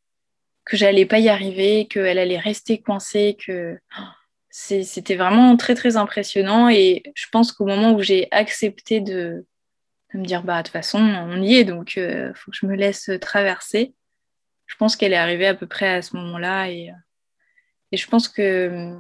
[0.65, 3.79] que j'allais pas y arriver, qu'elle allait rester coincée, que
[4.51, 6.69] c'était vraiment très très impressionnant.
[6.69, 9.47] Et je pense qu'au moment où j'ai accepté de,
[10.15, 12.67] me dire bah de toute façon on y est, donc il euh, faut que je
[12.67, 13.95] me laisse traverser.
[14.67, 16.91] Je pense qu'elle est arrivée à peu près à ce moment-là et,
[17.93, 18.95] et je pense que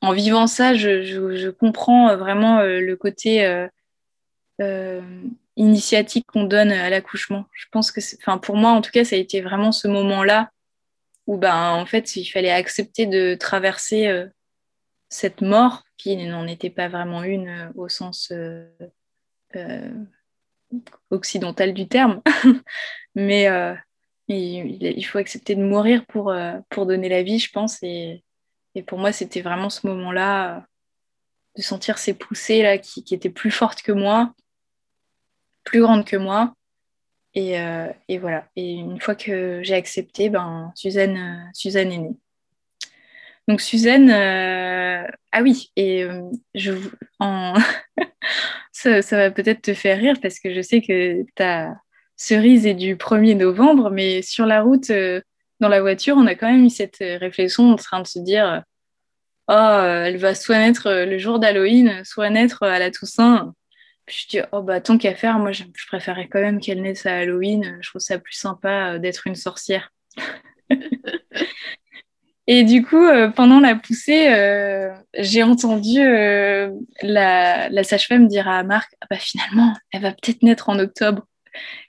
[0.00, 3.44] en vivant ça, je, comprends vraiment euh, le côté
[4.60, 5.00] euh,
[5.56, 7.46] initiatique qu'on donne à l'accouchement.
[7.52, 10.50] Je pense que, enfin, pour moi, en tout cas, ça a été vraiment ce moment-là
[11.26, 14.26] où, ben, en fait, il fallait accepter de traverser euh,
[15.08, 18.32] cette mort qui n'en était pas vraiment une euh, au sens
[21.10, 22.22] occidental du terme,
[23.14, 23.46] mais
[24.28, 26.34] il, faut accepter de mourir pour,
[26.70, 27.82] pour donner la vie, je pense.
[27.82, 28.24] Et,
[28.86, 30.66] pour moi, c'était vraiment ce moment-là
[31.58, 34.32] de sentir ces poussées là qui, qui, étaient plus fortes que moi
[35.64, 36.54] plus grande que moi.
[37.34, 38.46] Et, euh, et, voilà.
[38.56, 42.16] Et une fois que j'ai accepté, ben, Suzanne, euh, Suzanne est née.
[43.48, 46.06] Donc Suzanne, euh, ah oui, et
[46.54, 46.72] je,
[48.72, 51.74] ça, ça, va peut-être te faire rire parce que je sais que ta
[52.16, 54.92] cerise est du 1er novembre, mais sur la route,
[55.60, 58.62] dans la voiture, on a quand même eu cette réflexion en train de se dire,
[59.48, 63.54] oh, elle va soit naître le jour d'Halloween, soit naître à la Toussaint
[64.12, 67.16] je dis, oh bah tant qu'à faire, moi je, préférais quand même qu'elle naisse à
[67.18, 67.78] Halloween.
[67.80, 69.90] Je trouve ça plus sympa euh, d'être une sorcière.
[72.48, 76.00] Et du coup, euh, pendant la poussée, euh, j'ai entendu
[77.02, 81.24] la, sage-femme dire à Marc, ah bah finalement, elle va peut-être naître en octobre.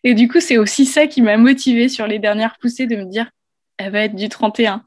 [0.03, 3.05] Et du coup, c'est aussi ça qui m'a motivée sur les dernières poussées de me
[3.05, 3.31] dire,
[3.77, 4.85] elle va être du 31.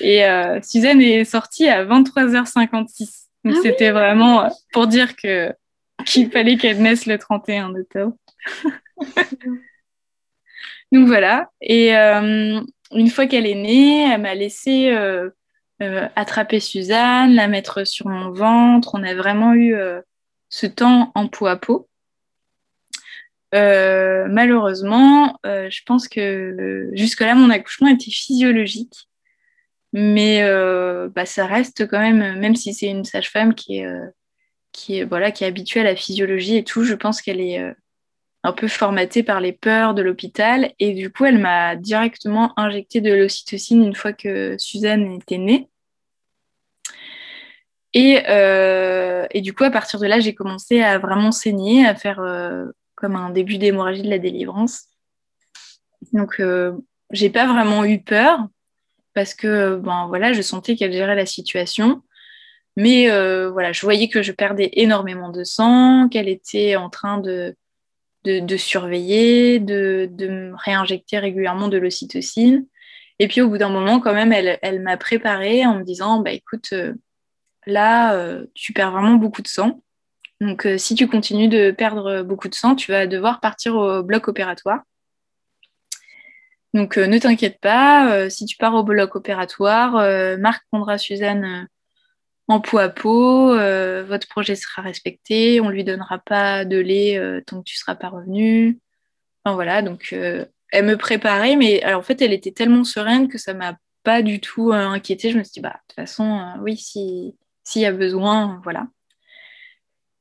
[0.00, 0.22] Et
[0.62, 3.28] Suzanne est sortie à 23h56.
[3.44, 5.52] Donc ah c'était vraiment pour dire que
[6.04, 8.16] qu'il fallait qu'elle naisse le 31 octobre.
[10.92, 11.50] Donc voilà.
[11.60, 12.60] Et euh,
[12.92, 15.30] une fois qu'elle est née, elle m'a laissé euh,
[15.82, 18.92] euh, attraper Suzanne, la mettre sur mon ventre.
[18.94, 19.74] On a vraiment eu
[20.48, 21.88] ce temps en peau à peau.
[23.52, 29.08] malheureusement, je pense que jusque-là, mon accouchement était physiologique.
[29.92, 30.42] Mais
[31.14, 33.86] bah, ça reste quand même, même si c'est une sage-femme qui est
[34.78, 37.60] qui est, voilà, qui est habituée à la physiologie et tout, je pense qu'elle est
[37.60, 37.72] euh,
[38.44, 40.72] un peu formatée par les peurs de l'hôpital.
[40.78, 45.68] Et du coup, elle m'a directement injecté de l'ocytocine une fois que Suzanne était née.
[47.92, 51.96] Et, euh, et, du coup, à partir de là, j'ai commencé à vraiment saigner, à
[51.96, 54.84] faire euh, comme un début d'hémorragie de la délivrance.
[56.12, 56.40] Donc,
[57.10, 58.46] j'ai pas vraiment eu peur
[59.14, 62.02] parce que ben, voilà, je sentais qu'elle gérait la situation.
[62.78, 67.18] Mais euh, voilà, je voyais que je perdais énormément de sang, qu'elle était en train
[67.18, 67.56] de,
[68.22, 72.68] de, surveiller, de, de, réinjecter régulièrement de l'ocytocine.
[73.18, 76.20] Et puis au bout d'un moment, quand même, elle, elle m'a préparée en me disant,
[76.20, 76.94] bah écoute, euh,
[77.66, 79.82] là, euh, tu perds vraiment beaucoup de sang.
[80.40, 84.28] Donc si tu continues de perdre beaucoup de sang, tu vas devoir partir au bloc
[84.28, 84.82] opératoire.
[86.74, 89.94] Donc ne t'inquiète pas, si tu pars au bloc opératoire,
[90.38, 91.66] Marc prendra Suzanne
[92.48, 97.18] en peau à peau, euh, votre projet sera respecté, on lui donnera pas de lait
[97.18, 98.78] euh, tant que tu seras pas revenu.
[99.44, 103.38] Enfin, voilà, donc euh, elle me préparait, mais en fait, elle était tellement sereine que
[103.38, 105.30] ça m'a pas du tout inquiétée.
[105.30, 107.34] Je me suis dit, bah, de toute façon, oui, s'il
[107.76, 108.86] y a besoin, voilà.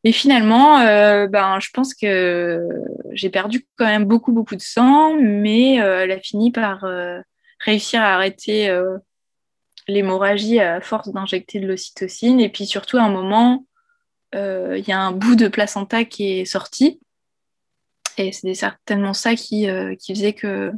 [0.04, 0.80] Et finalement,
[1.28, 2.66] ben, je pense que
[3.12, 6.86] j'ai perdu quand même beaucoup, beaucoup de sang, mais elle a fini par
[7.60, 8.70] réussir à arrêter
[9.88, 12.40] l'hémorragie à force d'injecter de l'ocytocine.
[12.40, 13.66] Et puis surtout, à un moment,
[14.36, 17.00] euh, il y a un bout de placenta qui est sorti.
[18.18, 20.72] Et c'est certainement ça qui, euh, qui faisait que,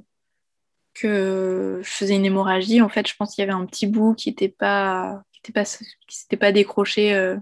[0.94, 2.82] que je faisais une hémorragie.
[2.82, 5.64] En fait, je pense qu'il y avait un petit bout qui n'était pas, qui pas,
[5.64, 7.14] qui s'était pas décroché.
[7.14, 7.38] Euh.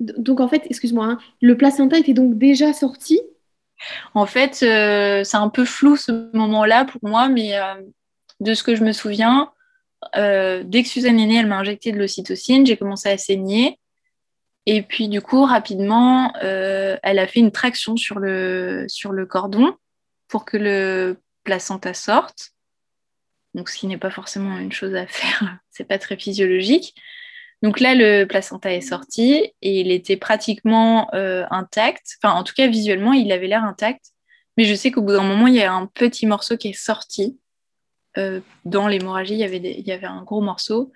[0.00, 3.20] Donc en fait, excuse-moi, hein, le placenta était donc déjà sorti?
[4.14, 7.52] En fait, c'est un peu flou ce moment-là pour moi, mais
[8.40, 9.52] de ce que je me souviens,
[10.16, 13.78] euh, dès que Suzanne est née, elle m'a injecté de l'ocytocine, j'ai commencé à saigner.
[14.66, 19.24] Et puis, du coup, rapidement, euh, elle a fait une traction sur le, sur le
[19.24, 19.74] cordon
[20.28, 22.50] pour que le placenta sorte.
[23.54, 26.94] Donc, ce qui n'est pas forcément une chose à faire, c'est pas très physiologique.
[27.62, 32.16] Donc là, le placenta est sorti et il était pratiquement euh, intact.
[32.22, 34.12] Enfin, en tout cas, visuellement, il avait l'air intact.
[34.56, 36.72] Mais je sais qu'au bout d'un moment, il y a un petit morceau qui est
[36.72, 37.38] sorti.
[38.18, 40.92] Euh, dans l'hémorragie, il, y avait il y avait un gros morceau.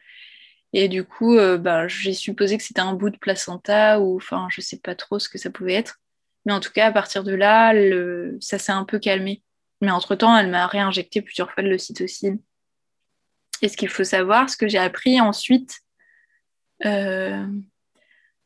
[0.73, 4.49] Et du coup, euh, bah, j'ai supposé que c'était un bout de placenta ou enfin,
[4.51, 6.01] je sais pas trop ce que ça pouvait être.
[6.45, 8.39] Mais en tout cas, à partir de là, le...
[8.41, 9.43] ça s'est un peu calmé.
[9.81, 12.41] Mais entre-temps, elle m'a réinjecté plusieurs fois de l'ocytocine.
[13.61, 15.81] Et ce qu'il faut savoir, ce que j'ai appris ensuite
[16.85, 17.47] euh,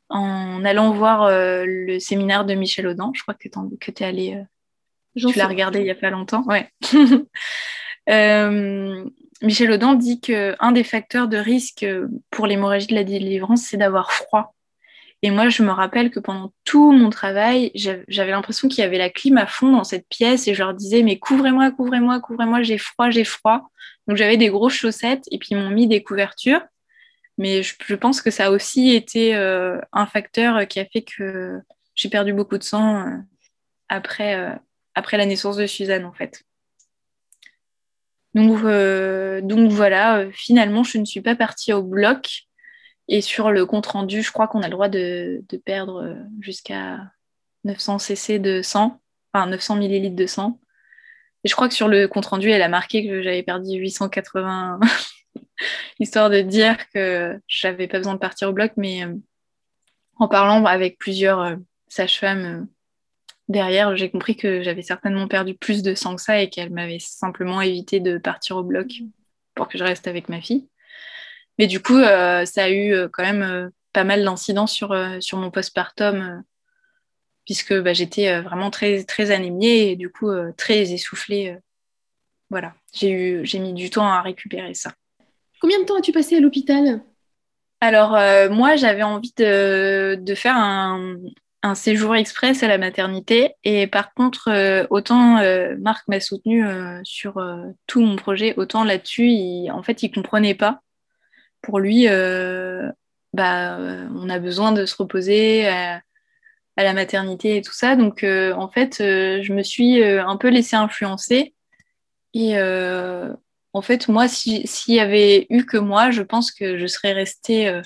[0.08, 4.44] en allant voir euh, le séminaire de Michel Audin, je crois que tu es allé,
[5.16, 6.70] tu l'as regardé il n'y a pas longtemps, ouais.
[8.08, 11.86] Michel Audin dit qu'un des facteurs de risque
[12.30, 14.54] pour l'hémorragie de la délivrance, c'est d'avoir froid.
[15.22, 18.98] Et moi, je me rappelle que pendant tout mon travail, j'avais l'impression qu'il y avait
[18.98, 22.62] la clim à fond dans cette pièce et je leur disais, mais couvrez-moi, couvrez-moi, couvrez-moi,
[22.62, 23.70] j'ai froid, j'ai froid.
[24.06, 26.60] Donc j'avais des grosses chaussettes et puis ils m'ont mis des couvertures.
[27.38, 31.60] Mais je, pense que ça a aussi été euh, un facteur qui a fait que
[31.94, 33.00] j'ai perdu beaucoup de sang
[33.92, 34.54] euh, euh,
[34.94, 36.45] après la naissance de Suzanne, en fait.
[38.36, 38.62] Donc,
[39.42, 42.46] donc voilà, finalement, je ne suis pas partie au bloc
[43.08, 46.98] et sur le compte rendu, je crois qu'on a le droit de, perdre euh, jusqu'à
[47.64, 49.00] 900 cc de sang,
[49.32, 50.60] enfin 900 millilitres de sang.
[51.44, 54.80] Et je crois que sur le compte rendu, elle a marqué que j'avais perdu 880,
[56.00, 58.72] histoire de dire que j'avais pas besoin de partir au bloc.
[58.76, 59.14] Mais euh,
[60.16, 61.56] en parlant avec plusieurs euh,
[61.86, 62.66] sages-femmes
[63.48, 66.98] derrière, j'ai compris que j'avais certainement perdu plus de sang que ça et qu'elle m'avait
[66.98, 68.88] simplement évité de partir au bloc
[69.54, 70.68] pour que je reste avec ma fille.
[71.58, 74.94] Mais du coup, euh, ça a eu euh, quand même euh, pas mal d'incidents sur,
[75.20, 76.42] sur mon postpartum,
[77.46, 81.56] puisque bah, j'étais vraiment très, très anémiée et du coup très essoufflée.
[82.50, 84.92] voilà, j'ai mis du temps à récupérer ça.
[85.62, 87.00] Combien de temps as-tu passé à l'hôpital?
[87.80, 88.18] Alors,
[88.50, 91.16] moi, j'avais envie de, de faire un,
[91.66, 93.54] un, séjour express à la maternité.
[93.64, 95.42] Et par contre, autant
[95.78, 96.64] Marc m'a soutenu
[97.04, 97.44] sur
[97.86, 100.80] tout mon projet, autant là-dessus, en fait, il comprenait pas
[101.66, 102.90] pour lui, euh,
[103.32, 106.00] bah, euh, on a besoin de se reposer à,
[106.76, 107.96] la maternité et tout ça.
[107.96, 111.54] Donc, euh, en fait, je me suis un peu laissée influencer.
[112.34, 117.12] Et en fait, moi, s'il y avait eu que moi, je pense que je serais
[117.12, 117.80] restée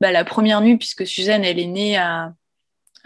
[0.00, 2.34] bah, la première nuit, puisque Suzanne, elle est née à,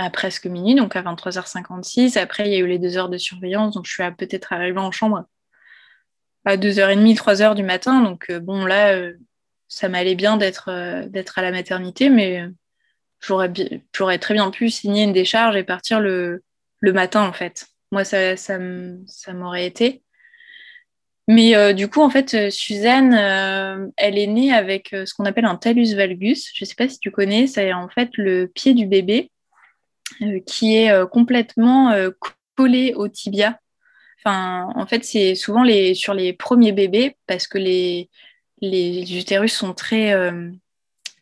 [0.01, 2.19] à presque minuit, donc à 23h56.
[2.19, 4.79] Après, il y a eu les deux heures de surveillance, donc je suis peut-être arrivée
[4.79, 5.25] en chambre
[6.45, 8.01] à 2h30, 3h du matin.
[8.03, 8.95] Donc, bon, là,
[9.71, 12.45] ça m'allait bien d'être euh, d'être à la maternité, mais
[13.21, 13.51] j'aurais,
[14.19, 16.43] très bien pu signer une décharge et partir le,
[16.81, 17.67] le matin, en fait.
[17.93, 18.35] Moi, ça,
[19.33, 20.03] m'aurait été.
[21.29, 23.15] Mais euh, du coup, en fait, euh, Suzanne,
[23.97, 26.51] elle est née avec ce qu'on appelle un talus valgus.
[26.55, 29.31] Je ne sais pas si tu connais, c'est en fait le pied du bébé
[30.47, 31.93] qui est complètement
[32.57, 33.59] collé au tibia.
[34.19, 38.11] Enfin, en fait, c'est souvent les, sur les premiers bébés parce que les,
[38.61, 40.51] les utérus sont très euh,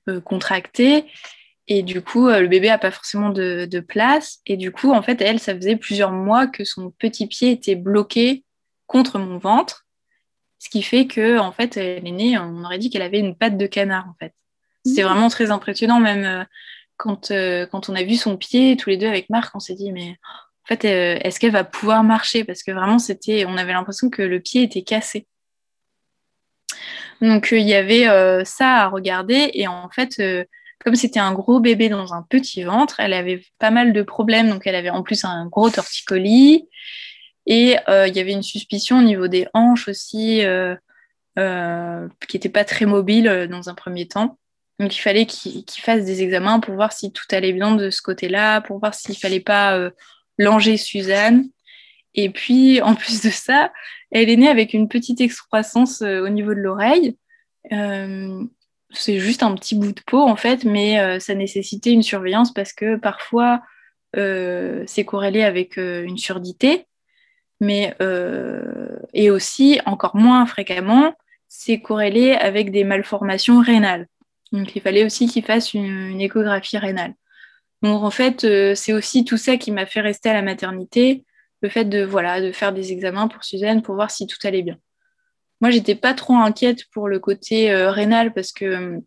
[0.09, 1.05] euh, contractés
[1.69, 4.41] et du coup, euh, le bébé n'a pas forcément de, place.
[4.47, 7.77] Et du coup, en fait, elle, ça faisait plusieurs mois que son petit pied était
[7.77, 8.45] bloqué
[8.87, 9.87] contre mon ventre.
[10.59, 13.37] Ce qui fait que, en fait, elle est née, on aurait dit qu'elle avait une
[13.37, 14.33] patte de canard, en fait.
[14.85, 15.07] C'est mmh.
[15.07, 16.47] vraiment très impressionnant, même
[16.99, 17.33] quand,
[17.71, 20.17] quand on a vu son pied, tous les deux avec Marc, on s'est dit, mais
[20.65, 22.45] en fait, est-ce qu'elle va pouvoir marcher?
[22.45, 25.27] Parce que vraiment, c'était, on avait l'impression que le pied était cassé.
[27.21, 30.45] Donc euh, il y avait euh, ça à regarder et en fait, euh,
[30.85, 34.49] comme c'était un gros bébé dans un petit ventre, elle avait pas mal de problèmes.
[34.49, 36.69] Donc elle avait en plus un gros torticolis
[37.47, 40.43] et il y avait une suspicion au niveau des hanches aussi
[41.35, 44.39] qui n'était pas très mobile dans un premier temps.
[44.79, 48.01] Donc il fallait qu'il fasse des examens pour voir si tout allait bien de ce
[48.01, 49.91] côté-là, pour voir s'il fallait pas
[50.39, 51.49] langer Suzanne.
[52.15, 53.73] Et puis, en plus de ça,
[54.11, 57.17] elle est née avec une petite excroissance euh, au niveau de l'oreille.
[57.73, 58.43] Euh,
[58.91, 62.53] c'est juste un petit bout de peau, en fait, mais euh, ça nécessitait une surveillance
[62.53, 63.63] parce que parfois,
[64.15, 66.87] c'est corrélé avec une surdité,
[67.61, 67.95] mais
[69.13, 71.13] et aussi, encore moins fréquemment,
[71.47, 74.09] c'est corrélé avec des malformations rénales.
[74.53, 77.15] Donc, il fallait aussi qu'il fasse une, échographie rénale.
[77.83, 78.41] Donc, en fait,
[78.75, 81.25] c'est aussi tout ça qui m'a fait rester à la maternité
[81.63, 84.63] le fait de, voilà, de faire des examens pour Suzanne pour voir si tout allait
[84.63, 84.79] bien.
[85.61, 89.01] Moi, j'étais pas trop inquiète pour le côté euh, rénal parce que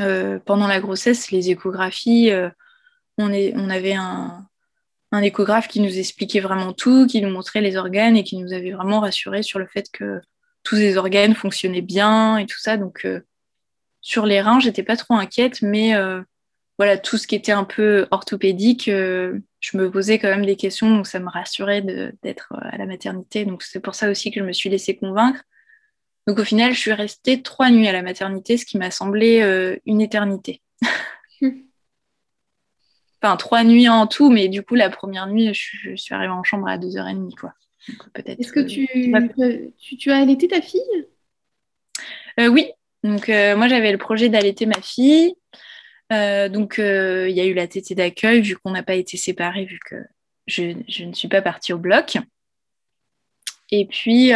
[0.00, 2.48] euh, pendant la grossesse, les échographies, euh,
[3.18, 4.44] on, est, on, avait un,
[5.12, 8.52] un, échographe qui nous expliquait vraiment tout, qui nous montrait les organes et qui nous
[8.52, 10.20] avait vraiment rassuré sur le fait que
[10.64, 12.76] tous les organes fonctionnaient bien et tout ça.
[12.76, 13.06] Donc,
[14.02, 15.94] sur les reins, j'étais pas trop inquiète, mais
[16.78, 20.56] voilà, tout ce qui était un peu orthopédique, euh, je me posais quand même des
[20.56, 21.82] questions, donc ça me rassurait
[22.22, 23.44] d'être à la maternité.
[23.44, 25.42] Donc c'est pour ça aussi que je me suis laissée convaincre.
[26.26, 29.42] Donc au final, je suis restée trois nuits à la maternité, ce qui m'a semblé
[29.42, 30.62] euh, une éternité.
[33.22, 36.42] enfin, trois nuits en tout, mais du coup, la première nuit, je, suis arrivée en
[36.42, 37.32] chambre à 2h30.
[38.24, 38.88] Est-ce que tu,
[39.78, 40.80] tu, tu, as allaité ta fille?
[42.38, 42.72] Oui,
[43.02, 45.34] donc moi j'avais le projet d'allaiter ma fille.
[46.10, 49.78] donc il y a eu la tétée d'accueil vu qu'on n'a pas été séparés, vu
[49.84, 49.96] que
[50.46, 52.18] je, je, ne suis pas partie au bloc.
[53.70, 54.32] Et puis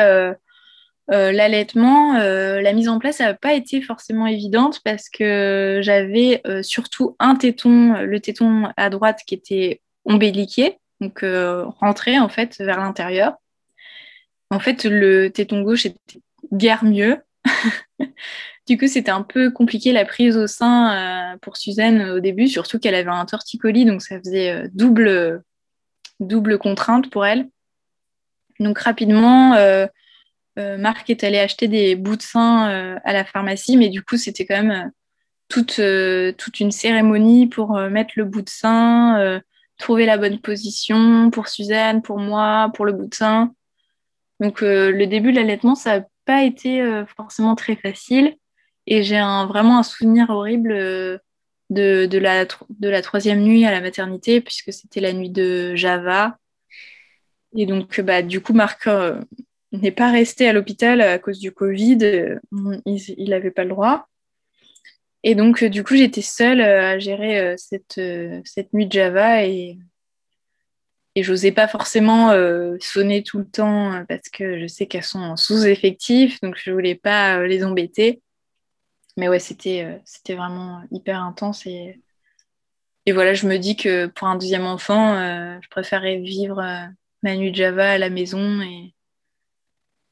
[1.12, 6.40] euh, l'allaitement, euh, la mise en place n'a pas été forcément évidente parce que j'avais
[6.46, 11.24] euh, surtout un téton, le téton à droite qui était ombéliqué, donc
[11.80, 13.34] rentré en fait vers l'intérieur.
[14.50, 16.20] En fait, le téton gauche était
[16.52, 17.18] guère mieux.
[18.66, 22.78] du coup, c'était un peu compliqué la prise au sein pour Suzanne au début, surtout
[22.78, 25.42] qu'elle avait un torticolis, donc ça faisait double,
[26.20, 27.48] double contrainte pour elle.
[28.58, 29.54] Donc rapidement,
[30.58, 34.02] euh, Marc est allé acheter des bouts de sein euh, à la pharmacie, mais du
[34.02, 34.90] coup, c'était quand même euh,
[35.48, 35.80] toute,
[36.38, 39.40] toute une cérémonie pour mettre le bout de sein,
[39.78, 43.54] trouver la bonne position pour Suzanne, pour moi, pour le bout de sein.
[44.40, 46.82] Donc, le début de l'allaitement, ça n'a pas été
[47.16, 48.34] forcément très facile.
[48.86, 50.72] Et j'ai vraiment un souvenir horrible
[51.70, 56.38] de, de, la, troisième nuit à la maternité, puisque c'était la nuit de Java.
[57.56, 58.88] Et donc, bah, du coup, Marc
[59.72, 61.98] n'est pas resté à l'hôpital à cause du Covid.
[62.02, 62.38] Euh,
[62.84, 64.08] il n'avait pas le droit.
[65.22, 67.98] Et donc, euh, du coup, j'étais seule euh, à gérer cette,
[68.72, 69.78] nuit de Java et,
[71.14, 72.32] et j'osais pas forcément
[72.80, 77.42] sonner tout le temps parce que je sais qu'elles sont sous-effectif, donc je voulais pas
[77.46, 78.20] les embêter.
[79.16, 82.02] Mais ouais, c'était c'était vraiment hyper intense et,
[83.08, 85.14] voilà, je me dis que pour un deuxième enfant,
[85.60, 86.60] je préférais vivre
[87.22, 88.92] ma nuit de Java à la maison et,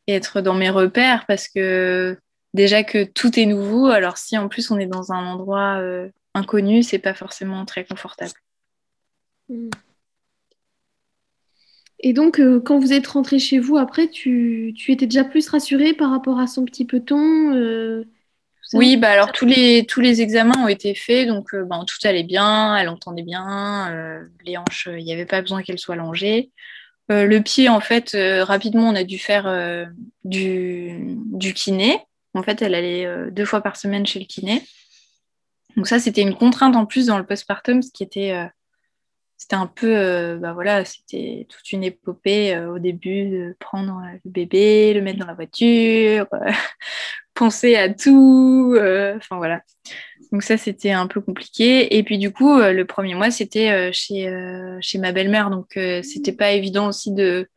[0.07, 2.18] être dans mes repères parce que
[2.52, 6.11] déjà que tout est nouveau, alors si en plus on est dans un endroit euh,
[6.34, 8.34] inconnu, c'est pas forcément très confortable.
[12.00, 15.94] Et donc, euh, quand vous êtes rentré chez vous, après, tu, étais déjà plus rassurée
[15.94, 18.05] par rapport à son petit peton euh,
[18.74, 22.24] Oui, bah alors tous les, tous les examens ont été faits, donc ben, tout allait
[22.24, 26.50] bien, elle entendait bien, les hanches, il n'y avait pas besoin qu'elle soit allongée.
[27.10, 29.84] Euh, le pied, en fait, euh, rapidement, on a dû faire euh,
[30.24, 31.98] du, du, kiné.
[32.34, 34.62] En fait, elle allait deux fois par semaine chez le kiné.
[35.76, 38.34] Donc ça, c'était une contrainte en plus dans le postpartum, ce qui était,
[39.36, 44.94] c'était un peu, bah voilà, c'était toute une épopée au début de prendre le bébé,
[44.94, 46.26] le mettre dans la voiture,
[47.35, 48.76] penser à tout,
[49.16, 49.62] enfin voilà.
[50.35, 51.97] Donc ça, c'était un peu compliqué.
[51.97, 55.49] Et puis du coup, euh, le premier mois, c'était euh, chez, euh, chez ma belle-mère.
[55.49, 57.49] Donc c'était pas évident aussi de,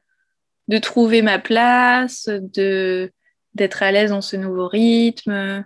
[0.67, 3.11] de trouver ma place, de
[3.55, 5.65] d'être à l'aise dans ce nouveau rythme.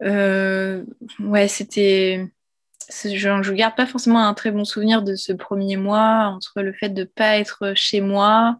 [0.00, 2.26] ouais, c'était...
[3.04, 6.72] Je ne garde pas forcément un très bon souvenir de ce premier mois, entre le
[6.72, 8.58] fait de pas être chez moi,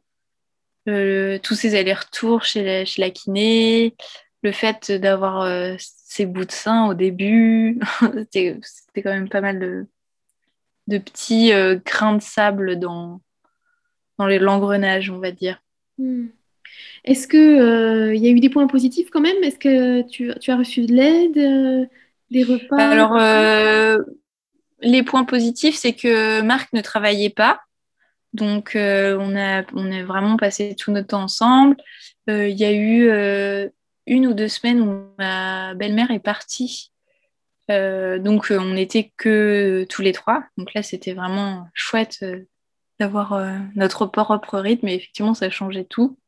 [0.87, 3.95] tous ces allers-retours chez chez la kiné,
[4.43, 7.78] le fait d'avoir euh, ces bouts de sein au début,
[8.33, 13.20] c'était quand même pas mal de, petits euh, grains de sable dans,
[14.18, 15.62] dans l'engrenage, on va dire.
[15.99, 16.26] Hmm.
[17.05, 19.43] Est-ce qu'il euh, y a eu des points positifs quand même?
[19.43, 21.89] Est-ce que tu, as reçu de l'aide,
[22.30, 22.76] des repas?
[22.76, 24.05] Alors,
[24.80, 27.61] les points positifs, c'est que Marc ne travaillait pas.
[28.33, 31.76] Donc, on, a, on a vraiment passé tout notre temps ensemble.
[32.28, 33.11] Il y a eu
[34.07, 36.93] une ou deux semaines où ma belle-mère est partie.
[37.70, 40.45] Euh, donc euh, on n'était que tous les trois.
[40.57, 42.45] Donc là c'était vraiment chouette euh,
[42.99, 43.41] d'avoir
[43.74, 46.18] notre propre rythme et effectivement ça changeait tout.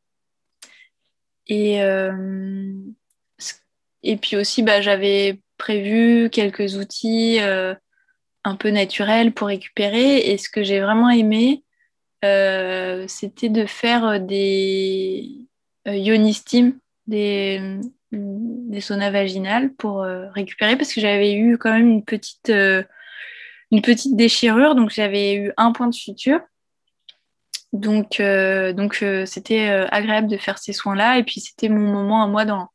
[1.46, 1.76] Et,
[4.02, 10.30] et puis aussi bah, j'avais prévu quelques outils un peu naturels pour récupérer.
[10.30, 11.63] Et ce que j'ai vraiment aimé,
[13.08, 15.30] c'était de faire des
[15.86, 17.80] ionistim des,
[18.12, 22.82] des saunas vaginales pour euh, récupérer parce que j'avais eu quand même une petite, euh,
[23.70, 26.40] une petite déchirure, donc j'avais eu un point de suture.
[27.72, 31.18] Donc, euh, donc c'était agréable de faire ces soins-là.
[31.18, 32.68] Et puis c'était mon moment à moi dans,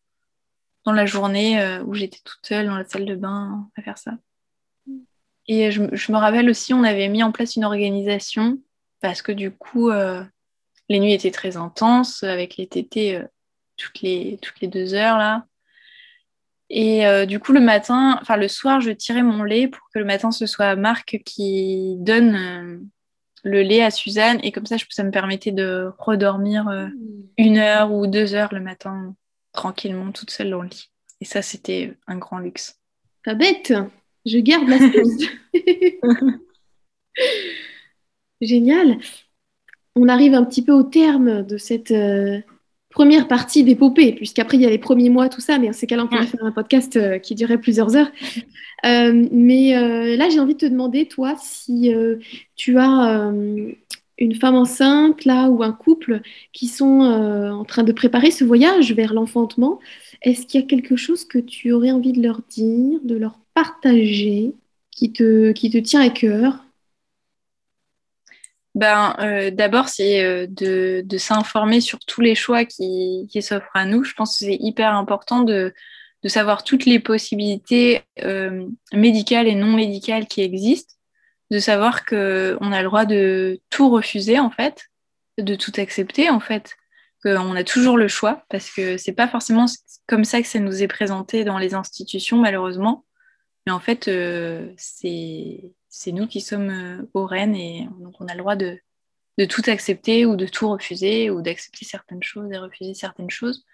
[0.84, 4.12] dans la journée où j'étais toute seule dans la salle de bain à faire ça.
[5.47, 8.60] Et je, me rappelle aussi, on avait mis en place une organisation
[9.02, 13.22] parce que du coup, les nuits étaient très intenses avec les tétés
[13.80, 15.45] toutes les, toutes les deux heures là.
[16.70, 19.97] Et euh, du coup, le matin, enfin le soir, je tirais mon lait pour que
[19.97, 22.78] le matin, ce soit Marc qui donne euh,
[23.43, 24.39] le lait à Suzanne.
[24.43, 27.24] Et comme ça, ça me permettait de redormir euh, mmh.
[27.38, 29.16] une heure ou deux heures le matin,
[29.52, 30.91] tranquillement, toute seule dans le lit.
[31.22, 32.80] Et ça, c'était un grand luxe.
[33.26, 33.74] Pas bête
[34.28, 34.78] Je garde la.
[38.42, 38.98] Génial.
[39.96, 41.92] On arrive un petit peu au terme de cette
[42.90, 45.88] première partie d'épopée, puisqu'après il y a les premiers mois, tout ça, mais en ces
[45.88, 48.12] cas-là, on pourrait faire un podcast euh, qui durait plusieurs heures.
[48.86, 51.92] Euh, mais euh, là, j'ai envie de te demander, toi, si
[52.56, 53.32] tu as
[54.18, 56.22] une femme enceinte, là, ou un couple
[56.52, 59.80] qui sont en train de préparer ce voyage vers l'enfantement,
[60.22, 63.40] est-ce qu'il y a quelque chose que tu aurais envie de leur dire, de leur
[63.54, 64.54] partager,
[64.92, 66.66] qui te, qui te tient à cœur?
[68.80, 74.06] Ben, euh, D'abord, c'est euh, de, s'informer sur tous les choix qui, s'offrent à nous.
[74.06, 75.74] Je pense que c'est hyper important de,
[76.24, 80.94] de, savoir toutes les possibilités euh, médicales et non médicales qui existent,
[81.52, 84.86] de savoir qu'on a le droit de tout refuser, en fait,
[85.38, 86.78] de tout accepter, en fait,
[87.22, 89.66] qu'on a toujours le choix, parce que c'est pas forcément
[90.08, 93.04] comme ça que ça nous est présenté dans les institutions, malheureusement.
[93.66, 94.10] Mais en fait,
[94.78, 98.80] c'est c'est nous qui sommes euh, aux rênes et donc on a le droit de,
[99.50, 103.66] tout accepter ou de tout refuser ou d'accepter certaines choses et refuser certaines choses.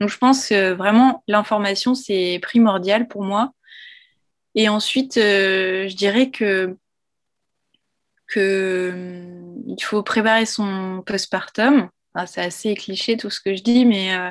[0.00, 3.52] Donc je pense que vraiment l'information c'est primordial pour moi.
[4.54, 6.76] Et ensuite, euh, je dirais que,
[8.28, 11.88] que hum, il faut préparer son postpartum.
[12.26, 14.30] c'est assez cliché tout ce que je dis, mais, euh,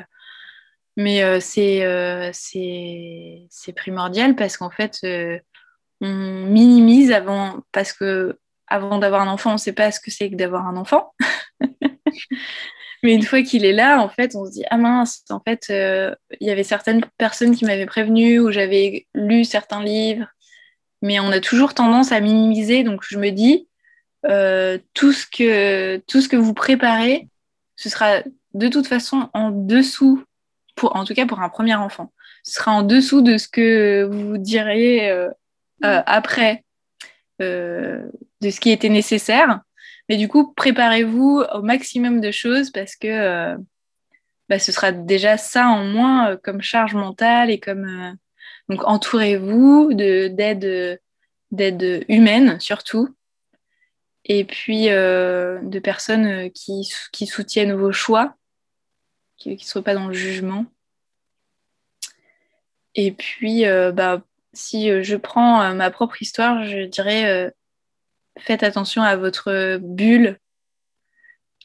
[0.96, 1.84] mais c'est
[3.76, 5.00] primordial parce qu'en fait,
[6.00, 10.10] on minimise avant, parce que avant d'avoir un enfant, on ne sait pas ce que
[10.10, 11.12] c'est que d'avoir un enfant.
[13.02, 15.66] Mais une fois qu'il est là, en fait, on se dit ah mince, en fait,
[15.70, 20.26] euh, il y avait certaines personnes qui m'avaient prévenu ou j'avais lu certains livres,
[21.02, 22.84] mais on a toujours tendance à minimiser.
[22.84, 23.68] Donc je me dis
[24.26, 27.28] euh, tout ce que tout ce que vous préparez,
[27.76, 28.22] ce sera
[28.52, 30.22] de toute façon en dessous,
[30.76, 32.12] pour en tout cas pour un premier enfant,
[32.44, 35.30] ce sera en dessous de ce que vous diriez euh,
[35.84, 36.64] euh, après
[37.40, 38.02] euh,
[38.42, 39.60] de ce qui était nécessaire.
[40.08, 43.56] Mais du coup, préparez-vous au maximum de choses parce que euh,
[44.48, 48.16] bah, ce sera déjà ça en moins comme charge mentale et comme
[48.68, 51.00] donc entourez-vous d'aide
[51.50, 53.08] d'aide humaine surtout
[54.24, 58.34] et puis de personnes qui, qui, soutiennent vos choix,
[59.38, 60.66] qui ne soient pas dans le jugement.
[62.94, 64.22] Et puis, bah,
[64.52, 67.50] si euh, je prends euh, ma propre histoire, je dirais euh,
[68.38, 70.38] faites attention à votre bulle.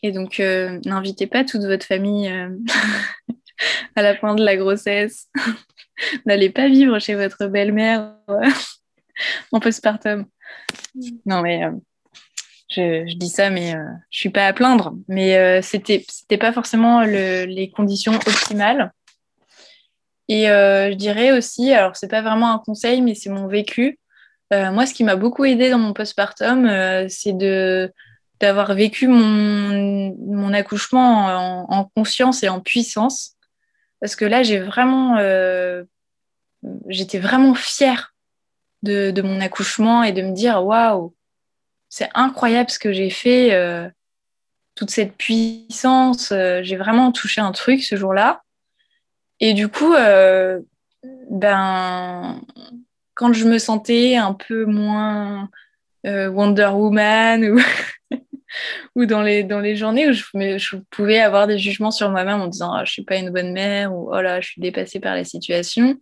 [0.04, 2.30] Et donc, n'invitez pas toute votre famille
[3.96, 5.30] à la fin de la grossesse.
[6.28, 8.14] N'allez pas vivre chez votre belle-mère
[9.52, 10.28] en postpartum.
[11.26, 11.62] Non, mais
[12.70, 13.74] je, dis ça, mais
[14.12, 14.94] je suis pas à plaindre.
[15.08, 18.92] Mais c'était, c'était pas forcément les conditions optimales.
[20.28, 24.00] Et euh, je dirais aussi, alors c'est pas vraiment un conseil, mais c'est mon vécu.
[24.54, 27.92] Euh, moi, ce qui m'a beaucoup aidé dans mon postpartum, euh, c'est de
[28.42, 33.36] d'avoir vécu mon, mon accouchement en, en, conscience et en puissance.
[34.02, 35.16] Parce que là, j'ai vraiment,
[36.90, 38.14] j'étais vraiment fière
[38.84, 41.16] de, de, mon accouchement et de me dire, waouh,
[41.88, 43.58] c'est incroyable ce que j'ai fait,
[44.76, 46.34] toute cette puissance.
[46.62, 48.44] j'ai vraiment touché un truc ce jour-là.
[49.40, 50.60] Et du coup, euh,
[51.30, 52.42] ben,
[53.14, 55.50] quand je me sentais un peu moins
[56.06, 57.60] euh, Wonder Woman ou,
[58.96, 60.24] ou dans, les, dans les journées où je,
[60.58, 63.52] je pouvais avoir des jugements sur moi-même en disant oh, je suis pas une bonne
[63.52, 65.98] mère ou oh là, je suis dépassée par la situation,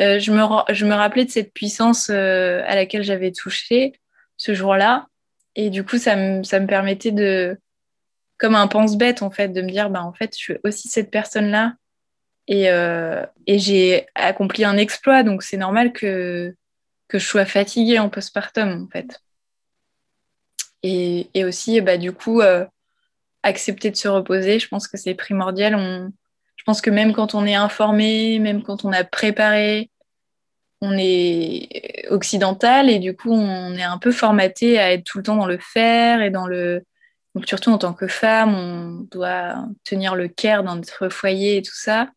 [0.00, 0.42] euh, je, me,
[0.72, 3.92] je me rappelais de cette puissance à laquelle j'avais touché
[4.36, 5.06] ce jour-là.
[5.56, 7.58] Et du coup, ça me, ça me permettait de,
[8.38, 11.10] comme un pense-bête, en fait, de me dire, bah, en fait, je suis aussi cette
[11.10, 11.74] personne-là
[12.50, 16.54] euh, et, j'ai accompli un exploit, donc c'est normal que,
[17.08, 19.20] que je sois fatiguée en postpartum, en fait.
[20.82, 22.64] Et, aussi, bah, du coup, euh,
[23.42, 26.10] accepter de se reposer, je pense que c'est primordial.
[26.56, 29.90] Je pense que même quand on est informé, même quand on a préparé,
[30.80, 35.24] on est occidental et du coup, on est un peu formaté à être tout le
[35.24, 36.84] temps dans le faire et dans le.
[37.34, 41.62] Donc, surtout en tant que femme, on doit tenir le care dans notre foyer et
[41.62, 42.08] tout ça.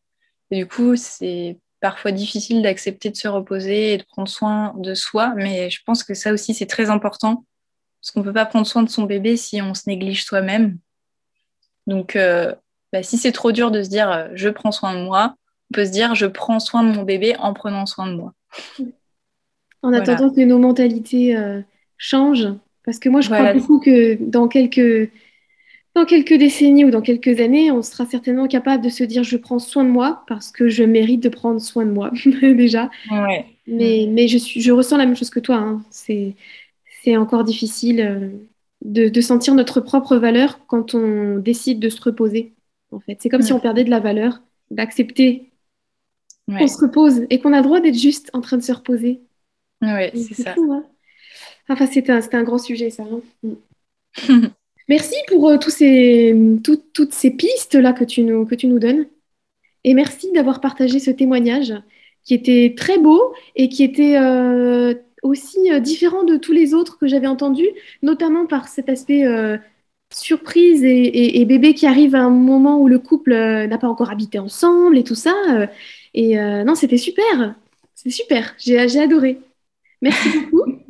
[0.52, 4.94] Et du coup, c'est parfois difficile d'accepter de se reposer et de prendre soin de
[4.94, 7.46] soi, mais je pense que ça aussi, c'est très important,
[8.00, 10.78] parce qu'on ne peut pas prendre soin de son bébé si on se néglige soi-même.
[11.88, 12.54] Donc, euh,
[12.94, 15.36] bah, si c'est trop dur de se dire euh, je prends soin de moi,
[15.72, 18.34] on peut se dire je prends soin de mon bébé en prenant soin de moi.
[19.82, 21.62] En attendant que nos mentalités euh,
[21.98, 22.50] changent,
[22.86, 25.12] parce que moi, je crois beaucoup que dans quelques
[25.96, 29.38] dans quelques décennies ou dans quelques années, on sera certainement capable de se dire je
[29.38, 32.12] prends soin de moi parce que je mérite de prendre soin de moi
[32.42, 32.90] déjà.
[33.68, 35.58] Mais, mais je, suis, je ressens la même chose que toi.
[35.58, 35.84] Hein.
[35.92, 36.36] C'est,
[37.04, 38.30] c'est encore difficile euh,
[38.84, 42.54] de, de, sentir notre propre valeur quand on décide de se reposer.
[42.92, 43.18] en fait.
[43.22, 43.60] C'est comme si Ouais.
[43.60, 45.48] on perdait de la valeur, d'accepter
[46.48, 48.72] Ouais, qu'on se repose et qu'on a le droit d'être juste en train de se
[48.72, 49.22] reposer.
[49.82, 50.54] ouais, c'est ça.
[50.54, 50.86] fou, hein.
[51.70, 53.04] Enfin, c'était un, grand sujet, ça.
[53.04, 53.22] hein.
[54.88, 58.80] Merci pour euh, tous ces, tout- toutes ces pistes-là que tu nous, que tu nous
[58.80, 59.08] donnes.
[59.84, 61.74] Et merci d'avoir partagé ce témoignage
[62.26, 66.98] qui était très beau et qui était euh, aussi euh, différent de tous les autres
[67.00, 67.70] que j'avais entendus,
[68.04, 69.26] notamment par cet aspect
[70.14, 73.88] surprise et, et- et bébé qui arrive à un moment où le couple n'a pas
[73.88, 75.34] encore habité ensemble et tout ça.
[76.14, 77.56] et non, c'était super.
[77.96, 78.56] C'était super.
[78.60, 79.40] J'ai, j'ai adoré.
[80.02, 80.64] Merci beaucoup.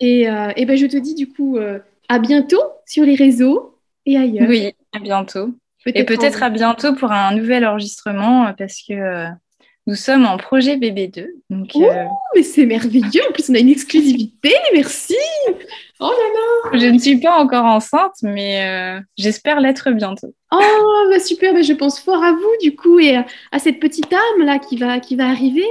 [0.00, 1.78] Et, euh, et ben, je te dis du coup euh,
[2.08, 3.74] à bientôt sur les réseaux
[4.06, 4.48] et ailleurs.
[4.48, 5.50] Oui, à bientôt.
[5.86, 9.26] Et en- peut-être à bientôt pour un nouvel enregistrement euh, parce que euh,
[9.86, 11.26] nous sommes en projet BB2.
[11.48, 11.82] Donc, Oh.
[11.84, 12.04] euh,
[12.36, 13.22] Mais c'est merveilleux.
[13.28, 14.52] En plus, on a une exclusivité.
[14.74, 15.14] Merci.
[16.00, 16.78] Oh là là.
[16.78, 20.34] je ne suis pas encore enceinte, mais euh, j'espère l'être bientôt.
[20.52, 21.54] Oh, bah super.
[21.54, 24.58] Bah, je pense fort à vous, du coup, et à, à cette petite âme là
[24.58, 25.66] qui va, qui va arriver.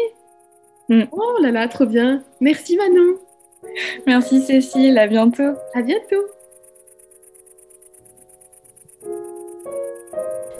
[0.89, 1.03] Mm.
[1.11, 2.23] Oh là là, trop bien.
[2.41, 3.17] Merci Manon.
[4.05, 5.53] Merci Cécile, à bientôt.
[5.73, 6.25] À bientôt.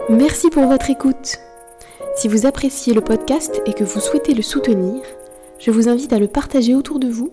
[0.10, 1.38] Merci pour votre écoute.
[2.16, 5.04] Si vous appréciez le podcast et que vous souhaitez le soutenir,
[5.60, 7.32] je vous invite à le partager autour de vous,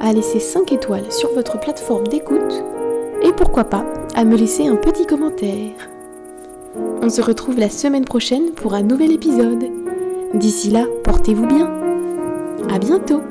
[0.00, 2.64] à laisser 5 étoiles sur votre plateforme d'écoute
[3.22, 3.84] et pourquoi pas
[4.14, 5.72] à me laisser un petit commentaire.
[7.02, 9.64] On se retrouve la semaine prochaine pour un nouvel épisode.
[10.34, 11.70] D'ici là, portez-vous bien.
[12.70, 13.22] À bientôt